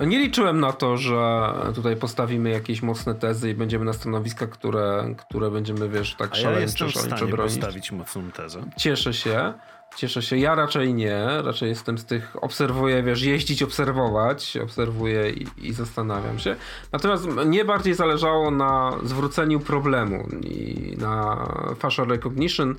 nie 0.00 0.18
liczyłem 0.18 0.60
na 0.60 0.72
to, 0.72 0.96
że 0.96 1.52
tutaj 1.74 1.96
postawimy 1.96 2.50
jakieś 2.50 2.82
mocne 2.82 3.14
tezy 3.14 3.50
i 3.50 3.54
będziemy 3.54 3.84
na 3.84 3.92
stanowiska, 3.92 4.46
które, 4.46 5.14
które 5.18 5.50
będziemy, 5.50 5.88
wiesz, 5.88 6.14
tak 6.14 6.34
szaleńczo, 6.34 6.58
ja 6.58 6.60
jestem 6.60 6.88
w 6.88 6.96
stanie 6.96 7.32
bronić. 7.32 7.54
postawić 7.54 7.92
mocną 7.92 8.30
tezę. 8.30 8.62
Cieszę 8.76 9.14
się. 9.14 9.52
Cieszę 9.96 10.22
się. 10.22 10.36
Ja 10.36 10.54
raczej 10.54 10.94
nie. 10.94 11.42
Raczej 11.42 11.68
jestem 11.68 11.98
z 11.98 12.04
tych, 12.04 12.36
obserwuję, 12.42 13.02
wiesz, 13.02 13.22
jeździć, 13.22 13.62
obserwować. 13.62 14.56
Obserwuję 14.56 15.30
i, 15.30 15.46
i 15.62 15.72
zastanawiam 15.72 16.38
się. 16.38 16.56
Natomiast 16.92 17.26
mnie 17.26 17.64
bardziej 17.64 17.94
zależało 17.94 18.50
na 18.50 18.92
zwróceniu 19.02 19.60
problemu 19.60 20.28
i 20.42 20.96
na 20.98 21.46
facial 21.78 22.06
recognition 22.06 22.74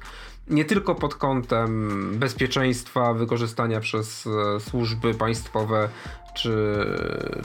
nie 0.48 0.66
tylko 0.66 0.96
pod 0.96 1.16
kątem 1.16 2.12
bezpieczeństwa, 2.20 3.14
wykorzystania 3.14 3.80
przez 3.80 4.28
e, 4.28 4.60
służby 4.60 5.14
państwowe 5.14 5.90
czy, 6.36 6.76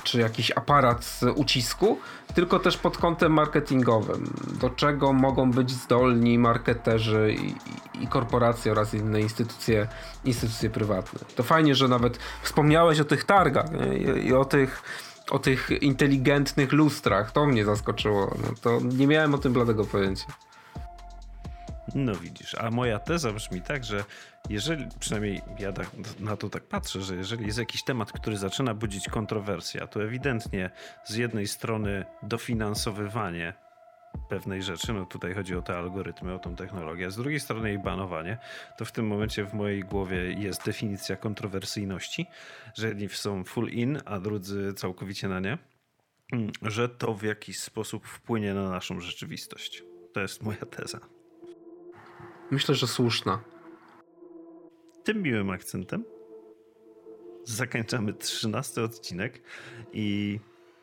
czy 0.03 0.21
jakiś 0.21 0.51
aparat 0.51 1.21
ucisku, 1.35 1.99
tylko 2.35 2.59
też 2.59 2.77
pod 2.77 2.99
kątem 2.99 3.33
marketingowym. 3.33 4.25
Do 4.61 4.71
czego 4.71 5.13
mogą 5.13 5.51
być 5.51 5.71
zdolni 5.71 6.39
marketerzy 6.39 7.37
i, 7.41 7.55
i 8.03 8.07
korporacje 8.07 8.73
oraz 8.73 8.95
inne 8.95 9.21
instytucje, 9.21 9.89
instytucje 10.25 10.71
prywatne. 10.71 11.21
To 11.37 11.43
fajnie, 11.43 11.75
że 11.75 11.89
nawet 11.89 12.19
wspomniałeś 12.43 13.01
o 13.01 13.05
tych 13.05 13.25
targach 13.25 13.67
i, 13.99 14.27
i 14.27 14.35
o 14.35 14.45
tych 14.45 14.83
o 15.31 15.39
tych 15.39 15.71
inteligentnych 15.71 16.73
lustrach. 16.73 17.33
To 17.33 17.47
mnie 17.47 17.65
zaskoczyło. 17.65 18.37
No 18.43 18.49
to 18.63 18.79
nie 18.97 19.07
miałem 19.07 19.35
o 19.35 19.39
tym 19.39 19.53
bladego 19.53 19.85
pojęcia. 19.85 20.27
No 21.95 22.15
widzisz, 22.15 22.55
a 22.55 22.71
moja 22.71 22.99
teza 22.99 23.33
brzmi 23.33 23.63
tak, 23.63 23.85
że 23.85 24.05
jeżeli, 24.49 24.87
przynajmniej 25.01 25.43
ja 25.59 25.73
tak, 25.73 25.91
na 26.21 26.37
to 26.37 26.51
tak 26.51 26.63
patrzę, 26.63 27.03
że 27.03 27.17
jeżeli 27.17 27.47
jest 27.47 27.59
jakiś 27.59 27.85
temat, 27.85 28.13
który 28.13 28.37
zaczyna 28.37 28.75
budzić 28.75 29.09
kontrowersję, 29.09 29.87
to 29.87 30.05
ewidentnie 30.05 30.71
z 31.05 31.17
jednej 31.17 31.47
strony 31.47 32.05
dofinansowywanie 32.23 33.55
pewnej 34.29 34.63
rzeczy, 34.63 34.93
no 34.93 35.07
tutaj 35.07 35.35
chodzi 35.35 35.57
o 35.57 35.63
te 35.63 35.77
algorytmy, 35.77 36.35
o 36.35 36.39
tą 36.39 36.57
technologię, 36.57 37.07
a 37.07 37.11
z 37.11 37.17
drugiej 37.17 37.41
strony 37.41 37.69
jej 37.69 37.79
banowanie, 37.79 38.39
to 38.79 38.85
w 38.85 38.93
tym 38.93 39.07
momencie 39.07 39.45
w 39.45 39.55
mojej 39.55 39.81
głowie 39.81 40.33
jest 40.33 40.65
definicja 40.65 41.17
kontrowersyjności, 41.17 42.27
że 42.75 42.89
jedni 42.89 43.09
są 43.09 43.45
full 43.45 43.69
in, 43.69 44.01
a 44.05 44.21
drudzy 44.21 44.75
całkowicie 44.75 45.29
na 45.29 45.41
nie, 45.41 45.59
że 46.63 46.89
to 46.89 47.15
w 47.15 47.23
jakiś 47.23 47.59
sposób 47.59 48.07
wpłynie 48.07 48.55
na 48.55 48.71
naszą 48.71 49.01
rzeczywistość. 49.01 49.83
To 50.13 50.21
jest 50.21 50.43
moja 50.43 50.67
teza. 50.67 51.20
Myślę, 52.51 52.75
że 52.75 52.87
słuszna. 52.87 53.41
Tym 55.05 55.23
miłym 55.23 55.51
akcentem 55.51 56.05
zakończamy 57.45 58.13
trzynasty 58.15 58.83
odcinek 58.83 59.43
i 59.93 60.39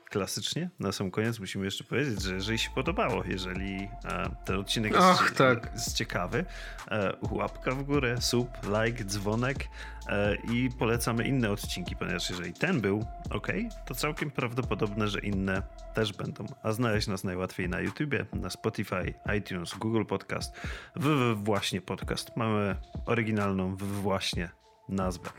klasycznie 0.09 0.69
na 0.79 0.91
sam 0.91 1.11
koniec 1.11 1.39
musimy 1.39 1.65
jeszcze 1.65 1.83
powiedzieć, 1.83 2.21
że 2.21 2.33
jeżeli 2.33 2.57
się 2.57 2.69
podobało, 2.69 3.23
jeżeli 3.25 3.75
e, 4.05 4.29
ten 4.45 4.59
odcinek 4.59 4.93
jest, 4.93 5.03
Ach, 5.05 5.31
tak. 5.31 5.69
jest 5.73 5.97
ciekawy, 5.97 6.45
e, 6.91 7.13
łapka 7.31 7.71
w 7.71 7.83
górę, 7.83 8.21
sub, 8.21 8.49
like, 8.63 9.05
dzwonek 9.05 9.67
e, 10.09 10.35
i 10.35 10.69
polecamy 10.79 11.27
inne 11.27 11.51
odcinki, 11.51 11.95
ponieważ 11.95 12.29
jeżeli 12.29 12.53
ten 12.53 12.81
był 12.81 13.05
ok, 13.29 13.47
to 13.85 13.95
całkiem 13.95 14.31
prawdopodobne, 14.31 15.07
że 15.07 15.19
inne 15.19 15.61
też 15.93 16.13
będą. 16.13 16.45
A 16.63 16.71
znaleźć 16.71 17.07
nas 17.07 17.23
najłatwiej 17.23 17.69
na 17.69 17.79
YouTubie, 17.79 18.25
na 18.33 18.49
Spotify, 18.49 19.13
iTunes, 19.37 19.73
Google 19.73 20.05
Podcast, 20.05 20.61
www 20.95 21.43
właśnie 21.43 21.81
podcast. 21.81 22.31
Mamy 22.35 22.75
oryginalną 23.05 23.75
www 23.75 24.01
właśnie 24.01 24.49
nazwę. 24.89 25.29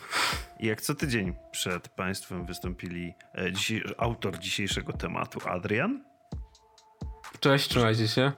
I 0.60 0.66
jak 0.66 0.80
co 0.80 0.94
tydzień 0.94 1.34
przed 1.50 1.88
Państwem 1.88 2.46
wystąpili 2.46 3.14
e, 3.38 3.52
dzisiaj, 3.52 3.82
autor 3.98 4.38
dzisiejszego 4.38 4.92
tematu, 4.92 5.40
Adrian. 5.48 6.04
Cześć, 7.40 7.68
trzymajcie 7.68 8.08
się. 8.08 8.32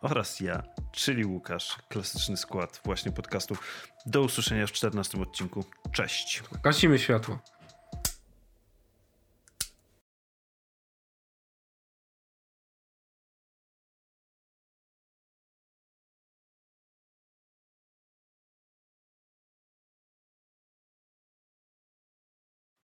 Oraz 0.00 0.40
ja, 0.40 0.62
czyli 0.92 1.24
Łukasz, 1.24 1.76
klasyczny 1.88 2.36
skład 2.36 2.80
właśnie 2.84 3.12
podcastu. 3.12 3.56
Do 4.06 4.22
usłyszenia 4.22 4.66
w 4.66 4.72
14 4.72 5.20
odcinku. 5.20 5.64
Cześć. 5.92 6.42
Gasimy 6.62 6.98
światło. 6.98 7.38